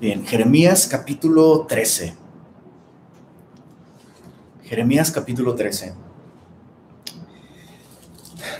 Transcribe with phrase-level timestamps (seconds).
[0.00, 2.14] Bien, Jeremías capítulo 13.
[4.64, 5.94] Jeremías capítulo 13.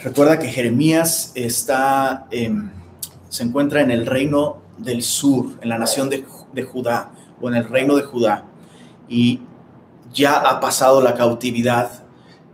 [0.05, 2.71] Recuerda que Jeremías está, em,
[3.29, 6.25] se encuentra en el reino del sur, en la nación de,
[6.65, 8.45] Judá, o en el reino de Judá,
[9.09, 9.41] y
[10.13, 12.05] ya ha pasado la cautividad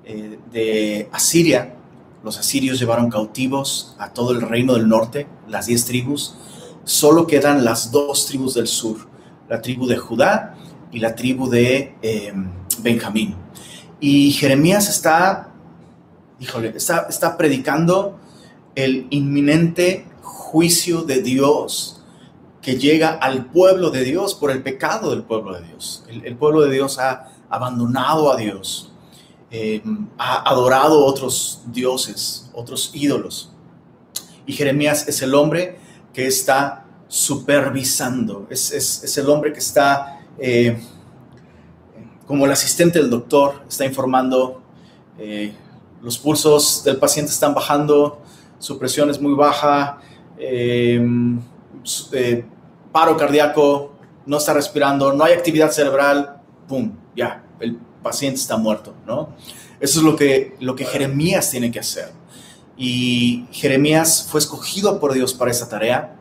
[0.04, 1.74] eh, de Asiria.
[2.24, 6.36] Los asirios llevaron cautivos a todo el reino del norte, las diez tribus.
[6.88, 8.96] Solo quedan las dos tribus del sur,
[9.46, 10.56] la tribu de Judá
[10.90, 13.36] y la tribu de em, Benjamín.
[14.00, 15.52] Y Jeremías está,
[16.40, 18.18] híjole, está, está predicando
[18.74, 22.02] el inminente juicio de Dios
[22.62, 26.06] que llega al pueblo de Dios por el pecado del pueblo de Dios.
[26.08, 28.94] El, pueblo de Dios ha abandonado a Dios,
[29.50, 29.82] eh,
[30.16, 33.52] ha adorado otros dioses, otros ídolos.
[34.46, 35.86] Y Jeremías es el hombre
[36.18, 40.18] que está supervisando, es, es, el hombre que está...
[40.36, 40.76] Eh,
[42.26, 44.60] como el asistente del doctor está informando,
[45.16, 45.52] eh,
[46.02, 48.20] los pulsos del paciente están bajando,
[48.58, 50.00] su presión es muy baja,
[50.36, 51.00] eh,
[52.90, 53.92] paro cardíaco,
[54.26, 56.96] no está respirando, no hay actividad cerebral, ¡pum!
[57.14, 59.36] Ya, el paciente está muerto, ¿no?
[59.78, 62.17] Eso es lo que, lo que Jeremías tiene que hacer.
[62.78, 66.16] Y Jeremías fue escogido por Dios para esa tarea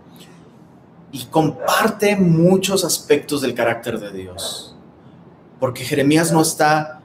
[1.12, 4.74] y comparte muchos aspectos del carácter de Dios
[5.60, 7.02] porque Jeremías no está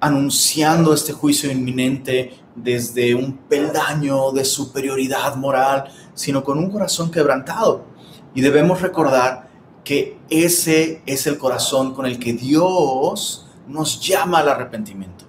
[0.00, 7.84] anunciando este juicio inminente desde un peldaño de superioridad moral, sino con un corazón quebrantado.
[8.34, 9.48] Y debemos recordar
[9.82, 15.24] que ese es el corazón con el que Dios nos llama al arrepentimiento.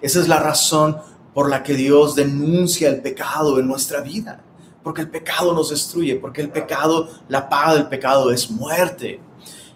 [0.00, 0.98] Esa es la razón
[1.34, 4.42] por la que Dios denuncia el pecado en nuestra vida.
[4.82, 9.20] Porque el pecado nos destruye, porque el pecado, la paga del pecado es muerte.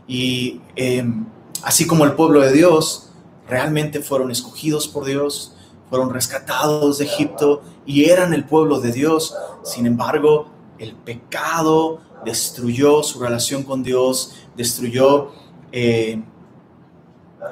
[0.09, 1.27] Y em,
[1.67, 3.09] Así como el pueblo de Dios
[3.49, 5.53] realmente fueron escogidos por Dios,
[5.91, 9.35] fueron rescatados de Egipto y eran el pueblo de Dios.
[9.65, 10.47] Sin embargo,
[10.79, 15.33] el pecado destruyó su relación con Dios, destruyó
[15.73, 16.23] eh,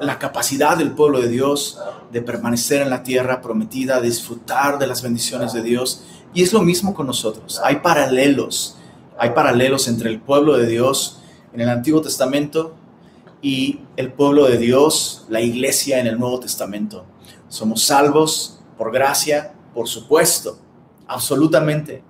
[0.01, 1.79] la capacidad del pueblo de Dios
[2.11, 6.03] de permanecer en la tierra prometida, disfrutar de las bendiciones de Dios.
[6.33, 7.61] Y es lo mismo con nosotros.
[7.63, 8.77] Hay paralelos,
[9.17, 11.21] hay paralelos entre el pueblo de Dios
[11.53, 12.75] en el Antiguo Testamento
[13.41, 17.05] y el pueblo de Dios, la iglesia en el Nuevo Testamento.
[17.47, 20.57] Somos salvos por gracia, por supuesto,
[21.07, 22.03] absolutamente.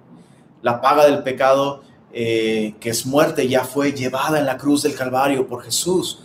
[0.62, 4.96] La paga del pecado, eh, que es muerte, ya fue llevada en la cruz del
[4.96, 6.24] Calvario por Jesús.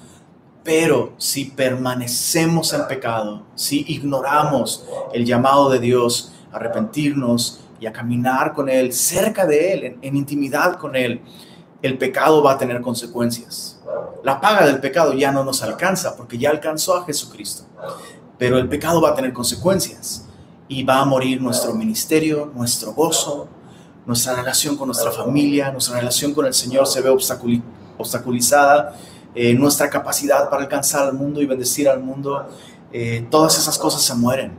[0.62, 7.92] Pero si permanecemos en pecado, si ignoramos el llamado de Dios a arrepentirnos y a
[7.92, 11.22] caminar con Él, cerca de Él, en intimidad con Él,
[11.82, 13.80] el pecado va a tener consecuencias.
[14.22, 17.64] La paga del pecado ya no nos alcanza porque ya alcanzó a Jesucristo.
[18.36, 20.26] Pero el pecado va a tener consecuencias
[20.68, 23.48] y va a morir nuestro ministerio, nuestro gozo,
[24.06, 27.08] nuestra relación con nuestra familia, nuestra relación con el Señor se ve
[27.98, 28.94] obstaculizada,
[29.34, 32.48] eh, nuestra capacidad para alcanzar al mundo y bendecir al mundo,
[32.92, 34.52] eh, todas esas cosas se mueren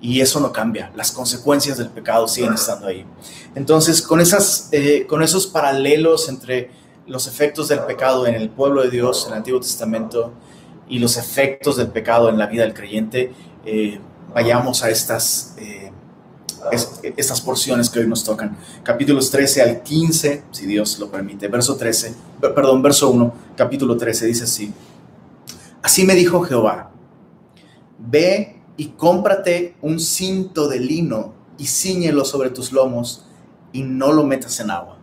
[0.00, 0.92] y eso no cambia.
[0.94, 3.04] Las consecuencias del pecado siguen estando ahí.
[3.54, 6.70] Entonces, con, esas, eh, con esos paralelos entre
[7.06, 10.32] los efectos del pecado en el pueblo de Dios, en el Antiguo Testamento,
[10.88, 13.32] y los efectos del pecado en la vida del creyente,
[14.34, 15.54] vayamos a estas,
[17.16, 18.56] estas porciones que hoy nos tocan.
[18.82, 21.48] Capítulos 13 al 15, si Dios lo permite.
[21.48, 24.72] Verso 13, perdón, verso 1, capítulo 13, dice así.
[25.82, 26.90] Así me dijo Jehová,
[27.98, 33.26] ve y cómprate un cinto de lino y ciñelo sobre tus lomos
[33.72, 34.98] y no lo metas en agua.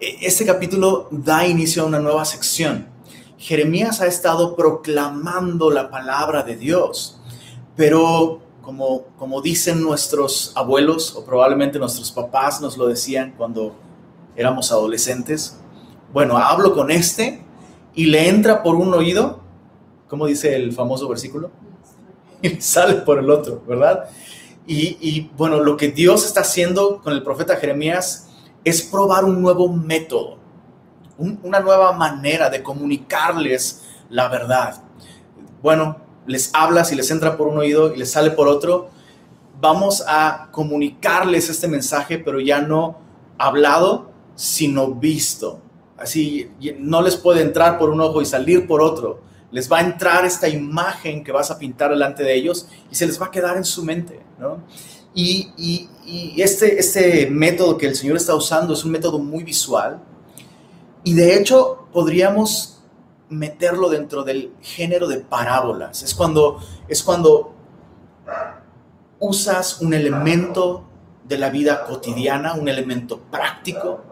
[0.00, 2.86] E, este capítulo da inicio a una nueva sección.
[3.38, 7.20] Jeremías ha estado proclamando la palabra de Dios,
[7.76, 13.74] pero como, como dicen nuestros abuelos o probablemente nuestros papás nos lo decían cuando
[14.36, 15.58] éramos adolescentes,
[16.12, 17.42] bueno, hablo con este
[17.94, 19.40] y le entra por un oído,
[20.08, 21.50] como dice el famoso versículo,
[22.42, 24.08] y sale por el otro, ¿verdad?
[24.66, 28.30] Y, bueno, lo que Dios está haciendo con el profeta Jeremías
[28.64, 30.38] es probar un nuevo método,
[31.18, 34.82] una nueva manera de comunicarles la verdad.
[35.62, 38.90] Bueno, les hablas y les entra por un oído y les sale por otro.
[39.60, 42.98] Vamos a comunicarles este mensaje, pero ya no
[43.38, 45.60] hablado, sino visto.
[45.96, 49.20] Así no les puede entrar por un ojo y salir por otro
[49.54, 53.06] les va a entrar esta imagen que vas a pintar delante de ellos y se
[53.06, 54.58] les va a quedar en su mente, ¿no?
[55.14, 55.88] Y,
[56.36, 60.02] este, este método que el Señor está usando es un método muy visual
[61.04, 62.73] Y de hecho podríamos
[63.38, 66.02] meterlo dentro del género de parábolas.
[66.02, 67.54] Es cuando, es cuando
[69.18, 70.84] usas un elemento
[71.24, 74.02] de la vida cotidiana, un elemento práctico,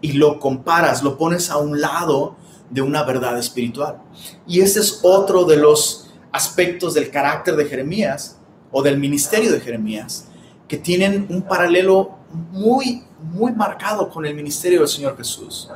[0.00, 2.36] y lo comparas, lo pones a un lado
[2.70, 4.02] de una verdad espiritual.
[4.46, 8.38] Y ese es otro de los aspectos del carácter de Jeremías
[8.70, 10.28] o del ministerio de Jeremías,
[10.68, 12.16] que tienen un paralelo
[12.50, 15.70] muy, muy marcado con el ministerio del Señor Jesús.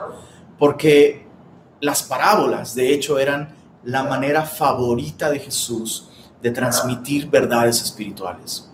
[0.58, 1.26] Porque
[1.80, 3.54] las parábolas, de hecho, eran
[3.84, 6.08] la manera favorita de Jesús
[6.42, 8.70] de transmitir verdades espirituales.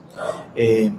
[0.55, 0.93] Eh,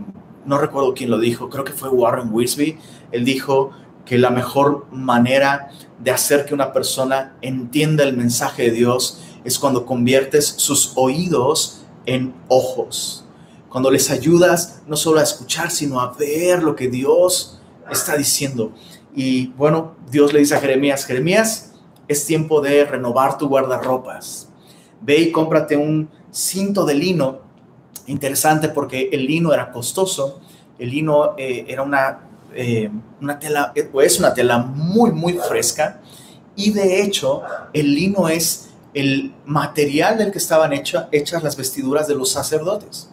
[0.46, 2.78] no recuerdo quién lo dijo, creo que fue Warren Wisby.
[3.12, 3.72] Él dijo
[4.06, 5.70] que la mejor manera
[6.00, 11.82] de hacer que una persona entienda el mensaje de Dios es cuando conviertes sus oídos
[12.06, 13.26] en ojos.
[13.70, 17.60] Cuando les ayudas no solo a escuchar, sino a ver lo que Dios
[17.92, 18.72] está diciendo.
[19.14, 21.67] Y bueno, Dios le dice a Jeremías, Jeremías,
[22.08, 24.50] es tiempo de renovar tu guardarropas.
[25.02, 27.40] Ve y cómprate un cinto de lino.
[28.08, 30.40] Interesante porque el lino era costoso,
[30.80, 32.20] el lino eh, era una,
[32.54, 32.90] eh,
[33.22, 36.02] una tela, es pues, una tela muy, muy fresca.
[36.56, 37.44] Y de hecho
[37.74, 43.10] el lino es el material del que estaban hecha, hechas las vestiduras de los sacerdotes.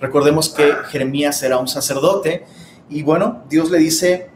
[0.00, 2.44] Recordemos que Jeremías era un sacerdote.
[2.88, 4.30] Y bueno, Dios le dice,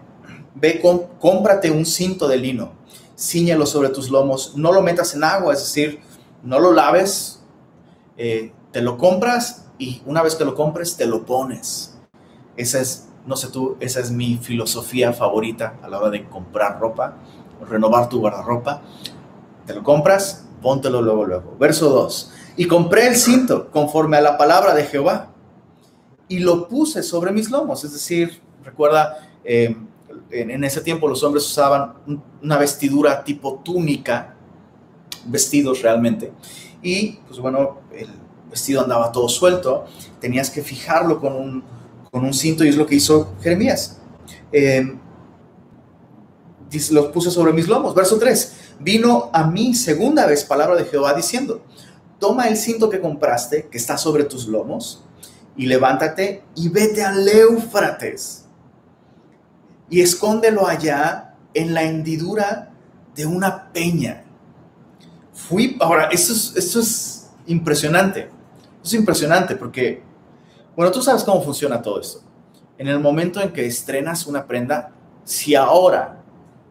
[0.55, 0.83] ve,
[1.19, 2.73] cómprate un cinto de lino,
[3.21, 6.01] ciñelo sobre tus lomos, no lo metas en agua, es decir,
[6.43, 7.43] no lo laves,
[8.17, 11.99] eh, te lo compras y una vez que lo compres, te lo pones.
[12.57, 16.81] Esa es, no sé tú, esa es mi filosofía favorita a la hora de comprar
[16.81, 17.17] ropa,
[17.69, 18.81] renovar tu guardarropa.
[19.67, 21.57] Te lo compras, póntelo luego, luego.
[21.59, 22.33] Verso 2.
[22.57, 25.29] Y compré el cinto conforme a la palabra de Jehová
[26.27, 27.85] y lo puse sobre mis lomos.
[27.85, 29.77] Es decir, recuerda, eh,
[30.31, 31.95] en, ese tiempo los hombres usaban
[32.43, 34.35] una vestidura tipo túnica,
[35.27, 36.33] vestidos realmente.
[36.83, 38.09] Y pues bueno, el,
[38.51, 39.87] vestido andaba todo suelto,
[40.21, 41.65] tenías que fijarlo con
[42.13, 44.01] un, cinto y es lo que hizo Jeremías.
[44.53, 44.97] Eh,
[46.91, 47.95] lo puse sobre mis lomos.
[47.95, 48.57] Verso 3.
[48.81, 51.63] Vino a mí segunda vez palabra de Jehová diciendo,
[52.19, 55.05] toma el cinto que compraste, que está sobre tus lomos,
[55.57, 58.40] y levántate y vete al Éufrates
[59.91, 62.71] y escóndelo allá en la hendidura
[63.15, 64.23] de una peña.
[65.33, 68.31] Fui, ahora, esto es, esto es impresionante.
[68.83, 70.03] Es impresionante porque,
[70.77, 72.21] bueno, tú sabes cómo funciona todo esto.
[72.79, 74.93] En el momento en que estrenas una prenda,
[75.25, 76.23] si ahora,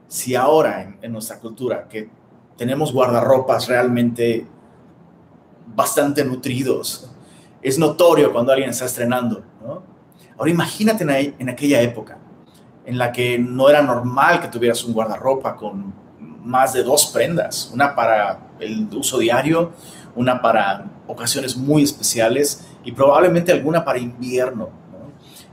[0.08, 2.10] si ahora en, nuestra cultura que
[2.58, 4.48] tenemos guardarropas realmente
[5.68, 7.12] bastante nutridos,
[7.62, 9.84] es notorio cuando alguien está estrenando, ¿no?
[10.38, 12.19] Ahora imagínate en, en aquella época
[12.90, 15.94] en la que no era normal que tuvieras un guardarropa con
[16.44, 19.74] más de dos prendas, una para el uso diario,
[20.16, 24.70] una para ocasiones muy especiales y probablemente alguna para invierno.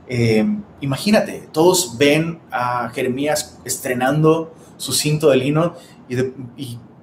[0.07, 0.43] Eh,
[0.81, 5.75] imagínate, todos ven a Jeremías estrenando su cinto de lino
[6.09, 6.15] y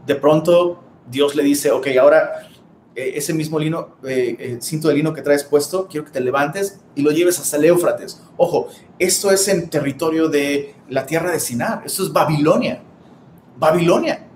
[0.04, 2.48] de, pronto Dios le dice, ok, ahora
[2.94, 7.02] ese mismo lino, eh, cinto de lino que traes puesto, quiero que te levantes y
[7.02, 8.20] lo lleves hasta el Éufrates.
[8.36, 8.68] Ojo,
[8.98, 12.82] esto es en territorio de la tierra de Sinar, esto es Babilonia.
[13.56, 14.26] Babilonia.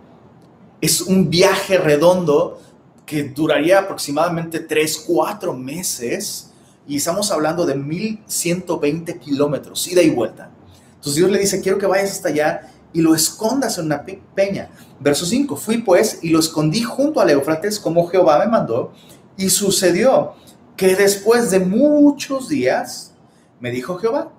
[0.81, 2.61] Es un viaje redondo
[3.05, 6.53] que duraría aproximadamente 3, 4 meses
[6.87, 10.51] y estamos hablando de 1120 kilómetros, ida y vuelta.
[10.91, 14.05] Entonces Dios le dice, quiero que vayas hasta allá y lo escondas en una
[14.35, 14.71] peña.
[15.01, 18.93] Verso 5, fui pues y lo escondí junto al Éufrates como Jehová me mandó
[19.37, 20.35] y sucedió
[20.77, 23.15] que después de muchos días
[23.61, 24.33] me dijo Jehová,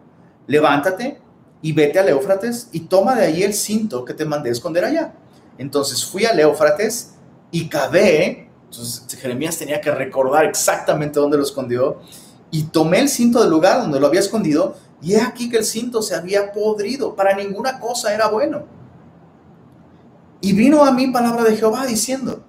[0.48, 1.22] levántate
[1.62, 5.14] y vete al Éufrates y toma de allí el cinto que te mandé esconder allá.
[5.58, 7.16] Entonces fui al Éufrates
[7.52, 12.00] y cavé entonces Jeremías tenía que recordar exactamente dónde lo escondió
[12.52, 15.66] y tomé el cinto del lugar donde lo había escondido y he aquí que el
[15.66, 18.64] cinto se había podrido, para ninguna cosa era bueno.
[20.42, 22.44] Y vino a mí palabra de Jehová diciendo,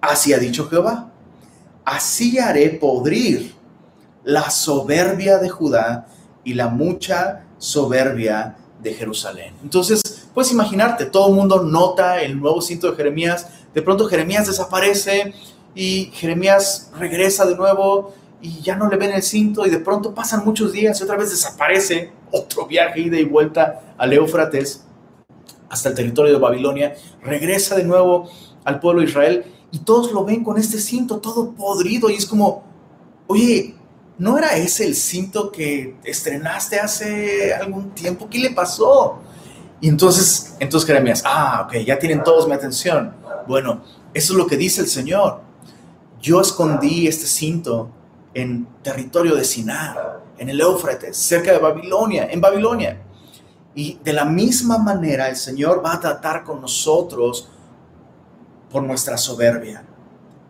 [0.00, 1.12] así ha dicho Jehová,
[1.84, 3.54] así haré podrir
[4.24, 6.06] la soberbia de Judá
[6.44, 9.54] y la mucha soberbia de Jerusalén.
[9.62, 10.00] Entonces,
[10.34, 15.34] puedes imaginarte, todo el mundo nota el nuevo cinto de Jeremías, de pronto Jeremías desaparece
[15.74, 20.14] y Jeremías regresa de nuevo y ya no le ven el cinto y de pronto
[20.14, 24.84] pasan muchos días y otra vez desaparece otro viaje ida y vuelta al Éufrates
[25.70, 28.28] hasta el territorio de Babilonia, regresa de nuevo
[28.64, 32.26] al pueblo de Israel y todos lo ven con este cinto todo podrido y es
[32.26, 32.64] como,
[33.28, 33.74] oye,
[34.18, 38.28] ¿no era ese el cinto que estrenaste hace algún tiempo?
[38.28, 39.20] ¿Qué le pasó?
[39.80, 43.14] Y entonces, entonces Jeremías, ah, ok, ya tienen todos mi atención.
[43.46, 43.82] Bueno,
[44.12, 45.40] eso es lo que dice el Señor.
[46.20, 47.90] Yo escondí este cinto
[48.34, 53.02] en territorio de Sinar, en el Éufrates, cerca de Babilonia, en Babilonia.
[53.74, 57.48] Y de la misma manera el Señor va a tratar con nosotros
[58.70, 59.84] por nuestra soberbia,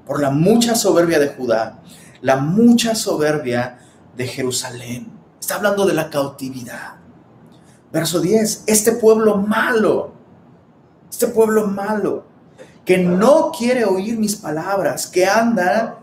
[0.07, 1.81] por la mucha soberbia de Judá,
[2.21, 3.79] la mucha soberbia
[4.17, 5.13] de Jerusalén.
[5.41, 6.95] Está hablando de la cautividad.
[7.93, 10.15] Verso 10, este pueblo malo,
[11.11, 12.25] este pueblo malo,
[12.85, 15.99] que no quiere oír mis palabras, que anda,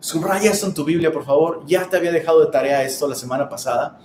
[0.00, 3.14] subraya esto en tu Biblia, por favor, ya te había dejado de tarea esto la
[3.14, 3.98] semana pasada,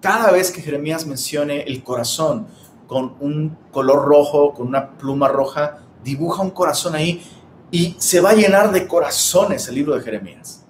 [0.00, 2.46] cada vez que Jeremías mencione el corazón
[2.86, 7.22] con un color rojo, con una pluma roja, dibuja un corazón ahí
[7.70, 10.64] y se va a llenar de corazones el libro de Jeremías.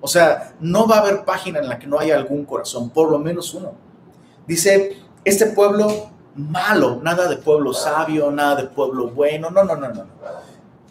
[0.00, 3.10] O sea, no va a haber página en la que no haya algún corazón, por
[3.10, 3.74] lo menos uno.
[4.46, 9.88] Dice, este pueblo malo, nada de pueblo sabio, nada de pueblo bueno, no, no, no,
[9.88, 10.06] no.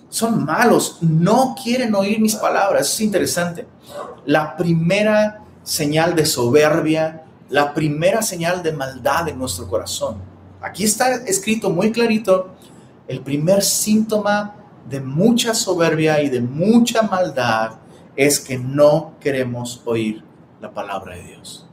[0.10, 3.68] Son malos, no quieren oír mis palabras, es interesante.
[4.26, 10.18] La primera señal de soberbia, la primera señal de maldad en nuestro corazón.
[10.62, 12.50] Aquí está escrito muy clarito,
[13.08, 14.56] el primer síntoma
[14.90, 17.74] de mucha soberbia y de mucha maldad
[18.16, 20.24] es que no queremos oír
[20.60, 21.68] la palabra de Dios.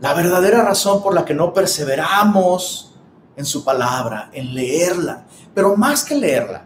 [0.00, 2.94] La verdadera razón por la que no perseveramos
[3.38, 6.64] en su palabra, en leerla, pero más que leerla,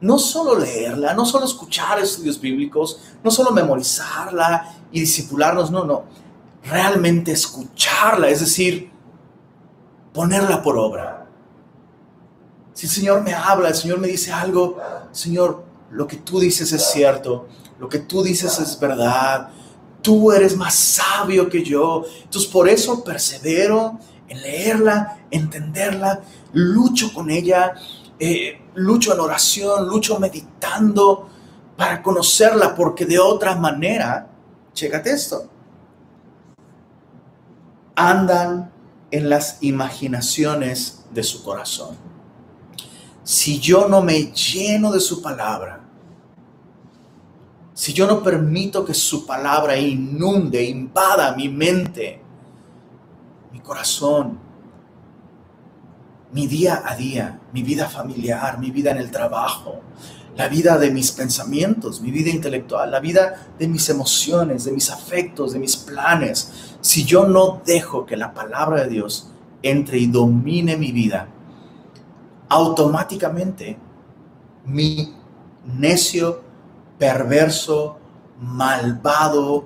[0.00, 6.04] no solo leerla, no solo escuchar estudios bíblicos, no solo memorizarla y disipularnos, no, no,
[6.64, 8.90] realmente escucharla, es decir,
[10.14, 11.26] ponerla por obra.
[12.72, 14.78] Si el Señor me habla, el Señor me dice algo,
[15.12, 17.46] Señor, lo que tú dices es cierto,
[17.78, 19.50] lo que tú dices es verdad,
[20.00, 22.06] tú eres más sabio que yo.
[22.22, 26.20] Entonces por eso persevero en leerla, entenderla,
[26.52, 27.74] lucho con ella,
[28.18, 31.28] eh, lucho en oración, lucho meditando
[31.76, 34.28] para conocerla, porque de otra manera,
[34.72, 35.50] chécate esto,
[37.94, 38.72] andan
[39.10, 41.96] en las imaginaciones de su corazón.
[43.22, 45.80] Si yo no me lleno de su palabra,
[47.74, 52.22] si yo no permito que su palabra inunde, invada mi mente,
[53.66, 54.38] corazón,
[56.32, 59.80] mi día a día, mi vida familiar, mi vida en el trabajo,
[60.36, 64.90] la vida de mis pensamientos, mi vida intelectual, la vida de mis emociones, de mis
[64.90, 69.30] afectos, de mis planes, si yo no dejo que la palabra de Dios
[69.62, 71.28] entre y domine mi vida,
[72.48, 73.78] automáticamente
[74.66, 75.14] mi
[75.64, 76.42] necio
[76.98, 77.98] perverso,
[78.40, 79.64] malvado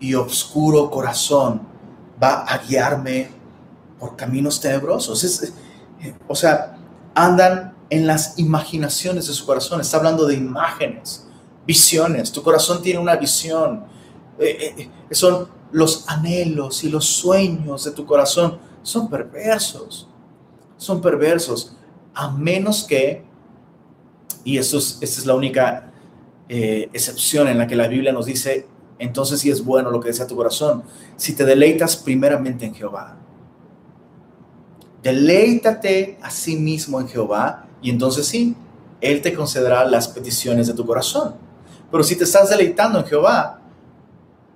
[0.00, 1.62] y oscuro corazón
[2.22, 3.41] va a guiarme
[4.02, 5.54] por caminos tenebrosos.
[6.26, 6.76] o sea,
[7.14, 9.80] andan en las imaginaciones de su corazón.
[9.80, 11.28] Está hablando de imágenes,
[11.64, 12.32] visiones.
[12.32, 13.84] Tu corazón tiene una visión.
[14.40, 18.58] Eh, eh, eh, son los anhelos y los sueños de tu corazón.
[18.82, 20.08] Son perversos.
[20.76, 21.76] Son perversos.
[22.12, 23.24] A menos que,
[24.42, 25.92] y esto es, esta es la única
[26.48, 28.66] eh, excepción en la que la Biblia nos dice,
[28.98, 30.82] entonces sí es bueno lo que desea tu corazón,
[31.14, 33.21] si te deleitas primeramente en Jehová.
[35.02, 38.56] Deleítate a sí mismo en Jehová y entonces sí,
[39.00, 41.34] Él te concederá las peticiones de tu corazón.
[41.90, 43.60] Pero si te estás deleitando en Jehová,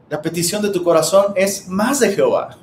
[0.09, 2.57] la petición de tu corazón es más de Jehová,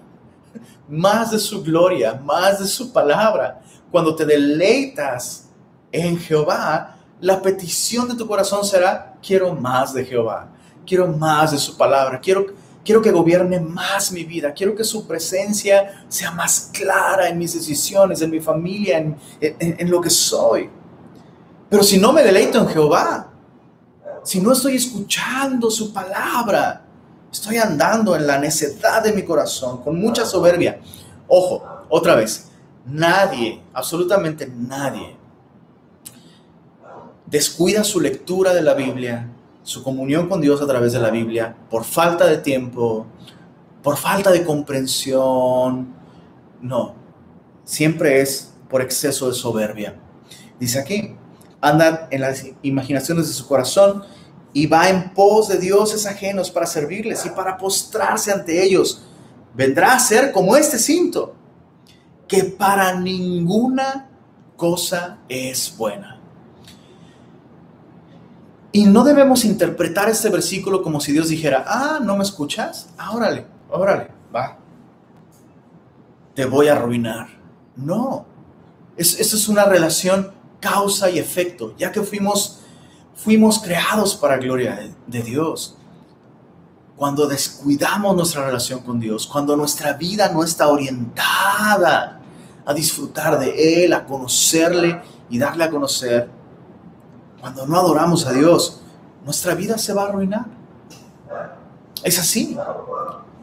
[0.87, 3.61] más de su gloria, más de su palabra.
[3.91, 5.49] Cuando te deleitas
[5.91, 10.49] en Jehová, la petición de tu corazón será, quiero más de Jehová,
[10.85, 12.45] quiero más de su palabra, quiero,
[12.83, 17.53] quiero que gobierne más mi vida, quiero que su presencia sea más clara en mis
[17.53, 20.69] decisiones, en mi familia, en, en lo que soy.
[21.69, 23.31] Pero si no me deleito en Jehová,
[24.23, 26.85] si no estoy escuchando su palabra,
[27.31, 30.79] estoy andando en la necedad de mi corazón, con mucha soberbia.
[31.27, 32.51] Ojo, otra vez,
[32.85, 35.15] nadie, absolutamente nadie,
[37.25, 39.29] descuida su lectura de la Biblia,
[39.63, 43.07] su comunión con Dios a través de la Biblia, por falta de tiempo,
[43.81, 45.93] por falta de comprensión.
[46.61, 46.95] No,
[47.63, 49.95] siempre es por exceso de soberbia.
[50.59, 51.15] Dice aquí,
[51.61, 54.03] anda en las imaginaciones de su corazón
[54.51, 59.03] y va en pos de dioses ajenos para servirles y para postrarse ante ellos.
[59.55, 61.35] Vendrá a ser como este cinto,
[62.27, 64.09] que para ninguna
[64.57, 66.12] cosa es buena
[68.75, 72.89] y no debemos interpretar este versículo como si Dios dijera, ah, ¿no me escuchas?
[72.97, 74.57] Ah, órale, órale, va.
[76.33, 77.27] Te voy a arruinar.
[77.75, 78.25] No,
[78.97, 82.61] es, eso es una relación causa y efecto, ya que fuimos,
[83.15, 85.77] fuimos creados para gloria de, de Dios.
[86.95, 92.19] Cuando descuidamos nuestra relación con Dios, cuando nuestra vida no está orientada
[92.65, 94.99] a disfrutar de Él, a conocerle
[95.29, 96.42] y darle a conocer,
[97.43, 98.79] cuando no adoramos a Dios,
[99.25, 100.45] nuestra vida se va a arruinar.
[102.01, 102.57] Es así.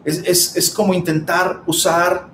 [0.04, 2.30] Es, como intentar usar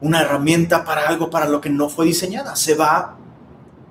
[0.00, 2.56] una herramienta para algo para lo que no fue diseñada.
[2.56, 3.16] Se va,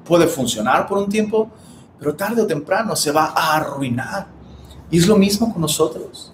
[0.03, 1.49] puede funcionar por un tiempo,
[1.97, 4.27] pero tarde o temprano se va a arruinar.
[4.91, 6.33] Y es lo mismo con nosotros.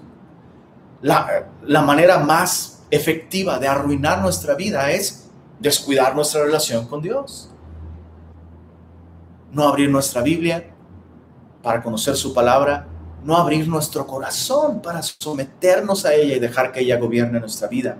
[0.99, 5.29] La, la manera más efectiva de arruinar nuestra vida es
[5.59, 7.51] descuidar nuestra relación con Dios.
[9.55, 10.69] No abrir nuestra Biblia
[11.63, 12.89] para conocer su palabra
[13.25, 17.97] no abrir nuestro corazón para someternos a ella y dejar que ella gobierne nuestra vida.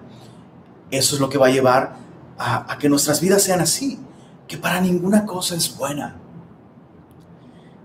[0.91, 1.95] Eso es lo que va a llevar
[2.37, 3.99] a, que nuestras vidas sean así,
[4.47, 6.15] que para ninguna cosa es buena.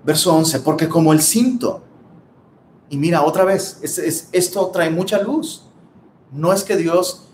[0.04, 1.82] Verso 11, porque como el cinto,
[2.90, 3.80] y mira otra vez,
[4.32, 5.64] esto trae mucha luz.
[6.30, 7.26] No es que Dios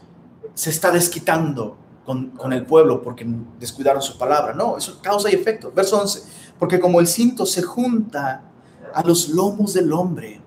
[0.54, 1.76] se está desquitando
[2.06, 3.26] con, el pueblo porque
[3.58, 5.72] descuidaron su palabra, no, eso causa y efecto.
[5.74, 6.22] Verso 11,
[6.58, 8.42] porque como el cinto se junta
[8.94, 10.40] a los lomos del hombre.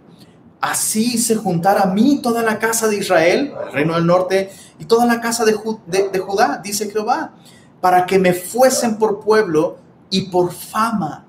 [0.62, 4.86] Así se juntara a mí toda la casa de Israel, el reino del norte, y
[4.86, 7.34] toda la casa de, Judá, dice Jehová,
[7.82, 9.78] para que me fuesen por pueblo
[10.10, 11.26] y por fama,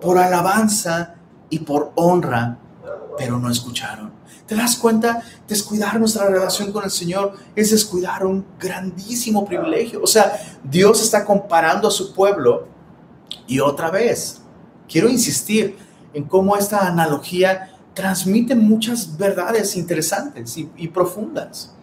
[0.00, 1.16] por alabanza
[1.50, 2.58] y por honra,
[3.16, 4.12] pero no escucharon.
[4.46, 5.22] ¿Te das cuenta?
[5.48, 10.02] Descuidar nuestra relación con el Señor es descuidar un grandísimo privilegio.
[10.02, 12.68] O sea, Dios está comparando a su pueblo
[13.46, 14.42] y otra vez,
[14.88, 15.76] quiero insistir,
[16.12, 21.74] en cómo esta analogía transmite muchas verdades interesantes y, profundas.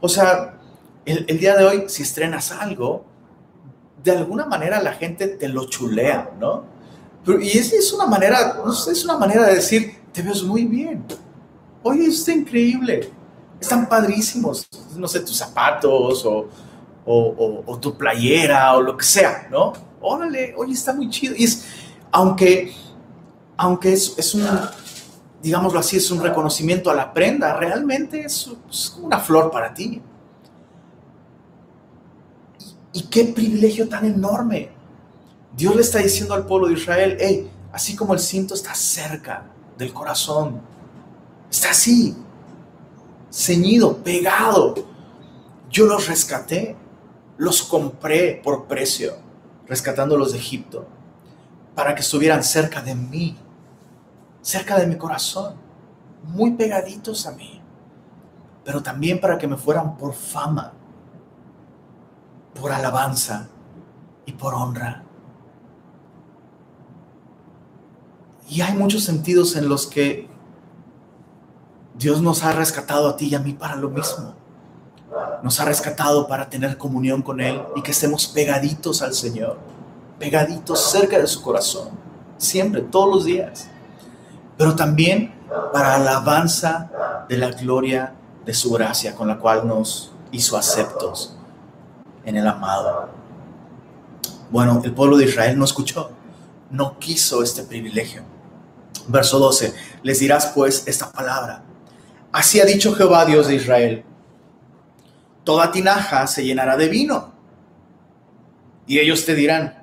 [0.00, 0.58] O sea,
[1.04, 3.04] el, día de hoy, si estrenas algo,
[4.02, 6.64] de alguna manera la gente te lo chulea, ¿no?
[7.40, 8.56] y es, es una manera,
[8.90, 11.04] es una manera de decir, te ves muy bien.
[11.82, 13.10] Oye, está increíble.
[13.60, 14.66] Están padrísimos.
[14.96, 16.48] No sé, tus zapatos o,
[17.04, 19.74] o, tu playera o lo que sea, ¿no?
[20.00, 21.34] Órale, oye, está muy chido.
[21.36, 21.66] Y es,
[22.10, 22.72] aunque
[23.58, 24.46] aunque es, un,
[25.42, 28.50] digámoslo así, es un reconocimiento a la prenda, realmente es,
[28.98, 30.00] una flor para ti.
[32.94, 34.70] Y, qué privilegio tan enorme.
[35.54, 39.50] Dios le está diciendo al pueblo de Israel, hey, así como el cinto está cerca
[39.76, 40.60] del corazón,
[41.50, 42.16] está así,
[43.30, 44.74] ceñido, pegado.
[45.70, 46.76] Yo los rescaté,
[47.36, 49.14] los compré por precio,
[49.66, 50.86] rescatándolos de Egipto,
[51.74, 53.36] para que estuvieran cerca de mí
[54.46, 55.56] cerca de mi corazón,
[56.22, 57.60] muy pegaditos a mí,
[58.64, 60.72] pero también para que me fueran por fama,
[62.54, 63.48] por alabanza
[64.24, 65.02] y por honra.
[68.48, 70.28] Y hay muchos sentidos en los que
[71.98, 74.34] Dios nos ha rescatado a ti y a mí para lo mismo.
[75.42, 79.58] Nos ha rescatado para tener comunión con Él y que estemos pegaditos al Señor,
[80.18, 81.90] pegaditos cerca de su corazón,
[82.38, 83.68] siempre, todos los días
[84.56, 85.34] pero también
[85.72, 91.36] para alabanza de la gloria de su gracia con la cual nos hizo aceptos
[92.24, 93.08] en el amado.
[94.50, 96.10] Bueno, el pueblo de Israel no escuchó,
[96.70, 98.22] no quiso este privilegio.
[99.08, 101.62] Verso 12, les dirás pues esta palabra.
[102.32, 104.04] Así ha dicho Jehová Dios de Israel,
[105.44, 107.32] toda tinaja se llenará de vino.
[108.86, 109.82] Y ellos te dirán,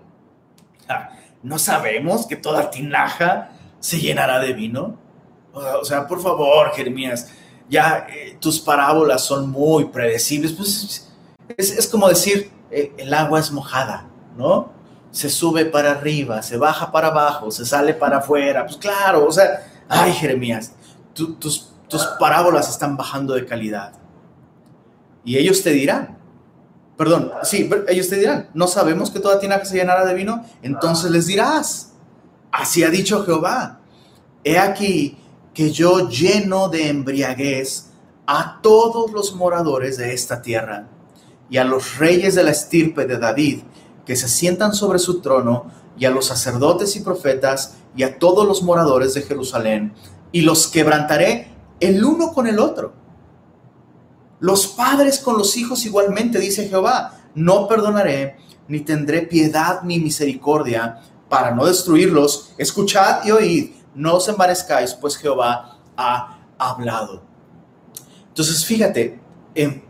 [0.87, 1.09] ah,
[1.41, 4.97] no sabemos que toda tinaja se llenará de vino.
[5.53, 7.31] O sea, por favor, Jeremías,
[7.69, 10.53] ya eh, tus parábolas son muy predecibles.
[10.53, 11.07] Pues
[11.57, 14.07] es, como decir, eh, el agua es mojada,
[14.37, 14.71] ¿no?
[15.13, 18.65] Se sube para arriba, se baja para abajo, se sale para afuera.
[18.65, 20.73] Pues claro, o sea, ay, Jeremías,
[21.13, 23.93] tus, tus parábolas están bajando de calidad.
[25.23, 26.17] Y ellos te dirán,
[26.97, 31.09] perdón, sí, ellos te dirán, no sabemos que toda tinaja se llenará de vino, entonces
[31.09, 31.93] les dirás,
[32.53, 33.79] Así ha dicho Jehová.
[34.43, 35.17] He aquí
[35.55, 37.87] que yo lleno de embriaguez
[38.27, 40.87] a todos los moradores de esta tierra
[41.49, 43.63] y a los reyes de la estirpe de David
[44.05, 48.47] que se sientan sobre su trono y a los sacerdotes y profetas y a todos
[48.47, 49.93] los moradores de Jerusalén
[50.31, 52.93] y los quebrantaré el uno con el otro.
[54.39, 58.37] Los padres con los hijos igualmente, dice Jehová, no perdonaré,
[58.67, 65.17] ni tendré piedad ni misericordia para no destruirlos, escuchad y oíd, no os embarezcáis, pues
[65.17, 67.23] Jehová ha hablado.
[68.29, 69.19] Entonces, fíjate,
[69.55, 69.83] eh,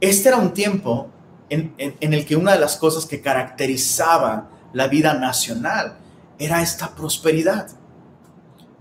[0.00, 1.08] este era un tiempo
[1.50, 5.98] en, el que una de las cosas que caracterizaba la vida nacional
[6.38, 7.68] era esta prosperidad.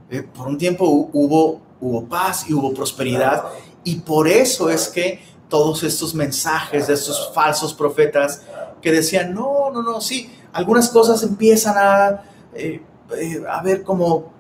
[0.10, 1.62] Eh, por un tiempo hubo,
[2.10, 3.46] paz y hubo prosperidad
[3.84, 8.42] y por eso es que todos estos mensajes de estos falsos profetas
[8.82, 12.82] que decían, no, no, no, sí, algunas cosas empiezan a, eh,
[13.16, 14.32] eh, como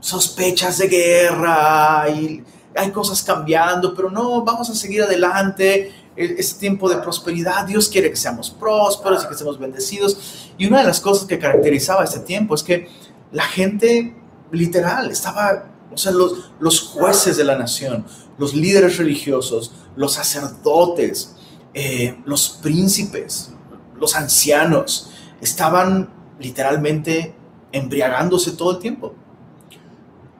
[0.00, 5.92] sospechas de guerra y hay cosas cambiando, pero no, vamos a seguir adelante.
[6.20, 7.64] E, es tiempo de prosperidad.
[7.66, 10.52] Dios quiere que seamos prósperos y que seamos bendecidos.
[10.58, 12.88] Y una de las cosas que caracterizaba este tiempo es que
[13.32, 14.14] la gente
[14.52, 18.04] literal estaba, o sea, los, los jueces de la nación,
[18.36, 21.36] los líderes religiosos, los sacerdotes,
[21.72, 23.52] eh, los príncipes,
[23.96, 27.34] los ancianos, estaban literalmente
[27.72, 29.14] embriagándose todo el tiempo.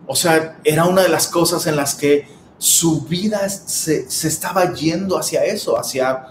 [0.06, 2.26] O sea, era una de las cosas en las que
[2.60, 6.26] su vida se, estaba yendo hacia eso, hacia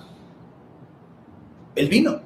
[1.73, 2.21] el vino.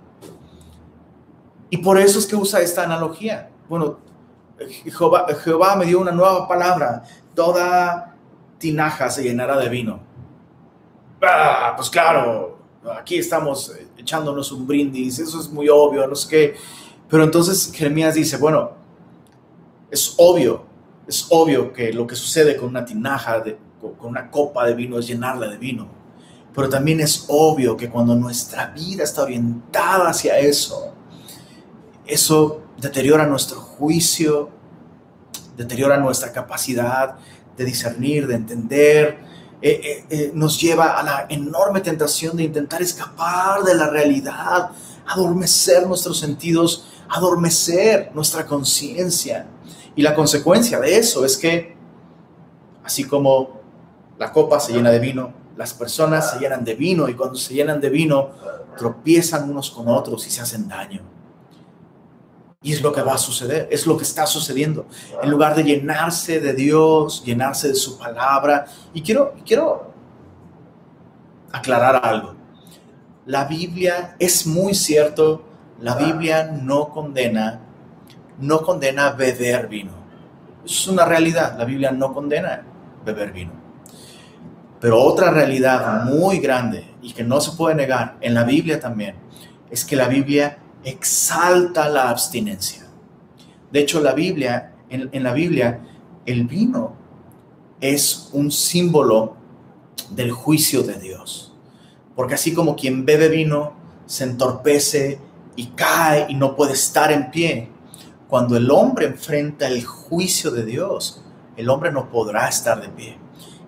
[1.69, 3.49] Y por eso es que usa esta analogía.
[3.69, 3.97] Bueno,
[4.85, 7.03] Jehová, me dio una nueva palabra.
[7.33, 8.13] Toda
[8.57, 10.01] tinaja se llenará de vino.
[11.21, 12.59] Ah, pues claro,
[12.97, 16.55] aquí estamos echándonos un brindis, eso es muy obvio, no sé qué.
[17.07, 18.71] Pero entonces Jeremías dice, bueno,
[19.89, 20.73] es obvio
[21.07, 23.57] es obvio que lo que sucede con una tinaja, de,
[23.97, 25.87] con una copa de vino es llenarla de vino.
[26.53, 30.93] Pero también es obvio que cuando nuestra vida está orientada hacia eso,
[32.05, 34.49] eso deteriora nuestro juicio,
[35.57, 37.15] deteriora nuestra capacidad
[37.57, 39.19] de discernir, de entender,
[39.61, 44.71] eh, eh, eh, nos lleva a la enorme tentación de intentar escapar de la realidad,
[45.07, 49.47] adormecer nuestros sentidos, adormecer nuestra conciencia.
[49.95, 51.77] Y la consecuencia de eso es que,
[52.83, 53.62] así como
[54.23, 57.53] la copa se llena de vino, las personas se llenan de vino y cuando se
[57.53, 58.29] llenan de vino
[58.77, 61.01] tropiezan unos con otros y se hacen daño.
[62.61, 64.85] Y es lo que va a suceder, es lo que está sucediendo.
[65.21, 68.65] En lugar de llenarse de Dios, llenarse de su palabra.
[68.93, 69.91] Y quiero, quiero
[71.51, 72.35] aclarar algo.
[73.25, 75.43] La Biblia es muy cierto,
[75.81, 77.59] la Biblia no condena
[78.39, 79.91] no condena beber vino.
[80.65, 81.57] Es una realidad.
[81.57, 82.63] La Biblia no condena
[83.05, 83.62] beber vino.
[84.83, 89.15] Pero otra realidad muy grande y que no se puede negar en la Biblia también
[89.71, 92.85] es que la Biblia exalta la abstinencia.
[93.71, 95.79] De hecho, la Biblia, en, en la Biblia,
[96.25, 96.97] el vino
[97.79, 99.37] es un símbolo
[100.09, 101.55] del juicio de Dios.
[102.13, 103.71] Porque así como quien bebe vino
[104.05, 105.17] se entorpece
[105.55, 107.69] y cae y no puede estar en pie,
[108.27, 111.23] cuando el hombre enfrenta el juicio de Dios,
[111.55, 113.22] el hombre no podrá estar de pie.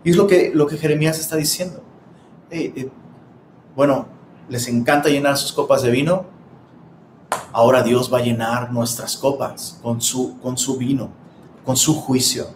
[0.05, 1.83] Y es lo que, lo que Jeremías está diciendo.
[2.49, 2.89] Eh,
[3.75, 4.07] bueno,
[4.47, 6.25] les encanta llenar sus copas de vino.
[7.51, 11.09] Ahora Dios va a llenar nuestras copas con su, con su vino,
[11.65, 12.47] con su juicio.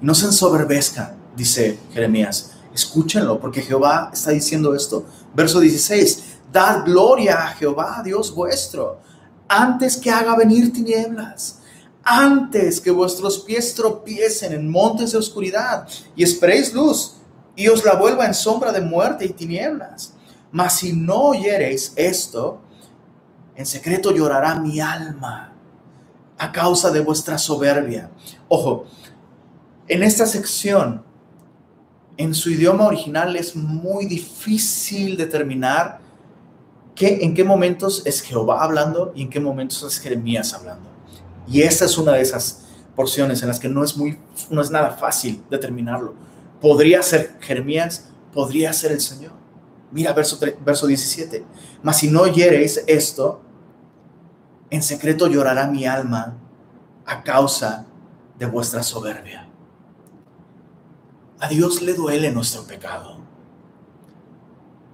[0.00, 2.52] no se ensoberbezcan, dice Jeremías.
[2.72, 5.04] Escúchenlo, porque Jehová está diciendo esto.
[5.34, 9.00] Verso 16, dad gloria a Jehová, Dios vuestro
[9.52, 11.58] antes que haga venir tinieblas,
[12.04, 17.14] antes que vuestros pies tropiecen en montes de oscuridad y esperéis luz
[17.54, 20.14] y os la vuelva en sombra de muerte y tinieblas.
[20.50, 22.60] Mas si no oyereis esto,
[23.54, 25.52] en secreto llorará mi alma
[26.38, 28.10] a causa de vuestra soberbia.
[28.48, 28.86] Ojo,
[29.88, 31.04] en esta sección,
[32.16, 36.00] en su idioma original es muy difícil determinar
[36.98, 40.91] en qué momentos es Jehová hablando y en qué momentos es Jeremías hablando.
[41.46, 42.62] Y esta es una de esas
[42.94, 44.18] porciones en las que no es, muy,
[44.50, 46.14] no es nada fácil determinarlo.
[46.60, 49.32] Podría ser Jeremías, podría ser el Señor.
[49.90, 51.44] Mira verso, verso 17.
[51.82, 53.42] Mas si no oyereis esto,
[54.70, 56.38] en secreto llorará mi alma
[57.04, 57.86] a causa
[58.38, 59.48] de vuestra soberbia.
[61.40, 63.18] A Dios le duele nuestro pecado.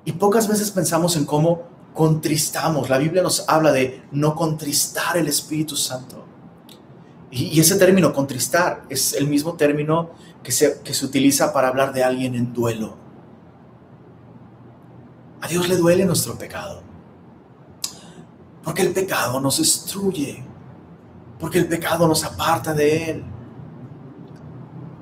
[0.04, 1.62] Y pocas veces pensamos en cómo
[1.94, 2.88] contristamos.
[2.88, 6.24] La Biblia nos habla de no contristar el Espíritu Santo.
[7.30, 10.10] Y, ese término, contristar, es el mismo término
[10.42, 12.96] que se, que se utiliza para hablar de alguien en duelo.
[15.40, 16.82] A Dios le duele nuestro pecado.
[18.64, 20.42] Porque el pecado nos destruye.
[21.38, 23.24] Porque el pecado nos aparta de Él.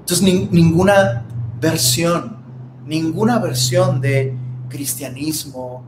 [0.00, 1.24] Entonces ninguna
[1.60, 2.38] versión,
[2.84, 4.36] ninguna versión de
[4.68, 5.84] cristianismo,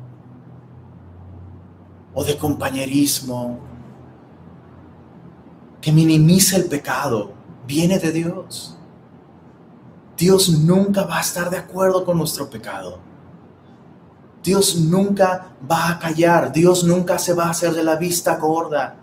[2.18, 3.60] o de compañerismo
[5.80, 7.32] que minimiza el pecado
[7.66, 8.76] viene de Dios.
[10.16, 12.98] Dios nunca va a estar de acuerdo con nuestro pecado.
[14.42, 18.96] Dios nunca va a callar, Dios nunca se va a hacer de la vista gorda.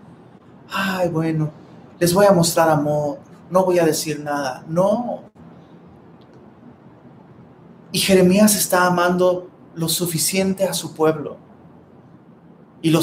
[0.68, 1.50] Ay, bueno,
[1.98, 3.18] les voy a mostrar amor,
[3.50, 4.64] no voy a decir nada.
[4.68, 5.22] No.
[7.92, 11.45] Y Jeremías está amando lo suficiente a su pueblo
[12.86, 13.00] y lo,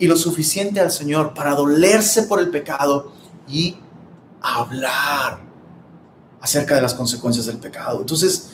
[0.00, 3.12] y lo suficiente al Señor para dolerse por el pecado
[3.46, 3.76] y
[4.42, 5.38] hablar
[6.40, 8.00] acerca de las consecuencias del pecado.
[8.00, 8.50] Entonces,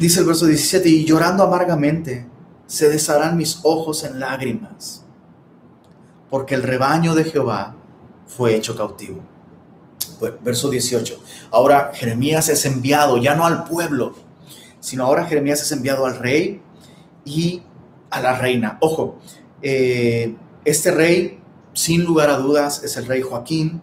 [0.00, 2.26] dice el verso 17, y llorando amargamente,
[2.66, 5.04] se desharán mis ojos en lágrimas,
[6.30, 7.76] porque el rebaño de Jehová
[8.26, 9.20] fue hecho cautivo.
[10.42, 11.16] Verso 18.
[11.52, 14.16] Ahora Jeremías es enviado ya no al pueblo,
[14.80, 16.60] sino ahora Jeremías es enviado al rey
[17.24, 17.62] y
[18.10, 18.78] a la reina.
[18.80, 19.18] Ojo,
[19.62, 21.40] eh, este rey,
[21.72, 23.82] sin lugar a dudas, es el rey Joaquín.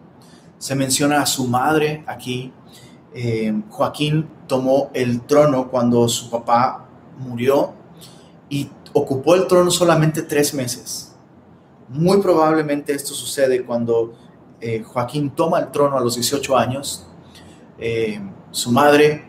[0.58, 2.54] Se menciona a su madre aquí.
[3.14, 7.74] Eh, Joaquín tomó el trono cuando su papá murió
[8.50, 11.14] y ocupó el trono solamente tres meses.
[11.88, 14.14] Muy probablemente esto sucede cuando
[14.60, 17.08] eh, Joaquín toma el trono a los 18 años.
[18.52, 19.26] su madre,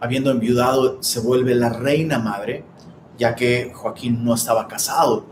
[0.00, 2.64] habiendo enviudado, se vuelve la reina madre
[3.18, 5.26] ya que Joaquín no estaba casado.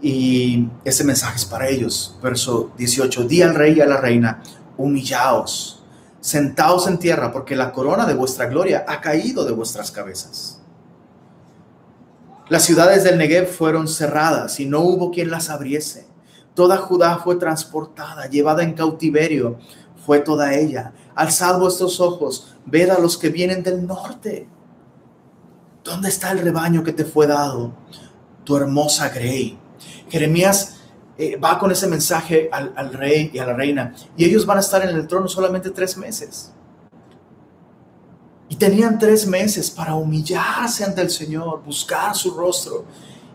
[0.00, 2.16] Y ese mensaje es para ellos.
[2.22, 4.42] Verso 18, di al rey y a la reina,
[4.76, 5.82] humillaos,
[6.20, 10.60] sentaos en tierra, porque la corona de vuestra gloria ha caído de vuestras cabezas.
[12.48, 16.06] Las ciudades del Negev fueron cerradas y no hubo quien las abriese.
[16.54, 19.58] Toda Judá fue transportada, llevada en cautiverio,
[20.06, 20.92] fue toda ella.
[21.14, 24.48] Alzad vuestros ojos, ved a los que vienen del norte
[25.88, 27.72] ¿Dónde está el rebaño que te fue dado?
[28.44, 29.58] Tu hermosa Grey.
[30.10, 30.76] Jeremías
[31.16, 34.60] eh, va con ese mensaje al, rey y a la reina y ellos van a
[34.60, 36.52] estar en el trono solamente tres meses.
[38.50, 42.84] Y tenían tres meses para humillarse ante el Señor, buscar su rostro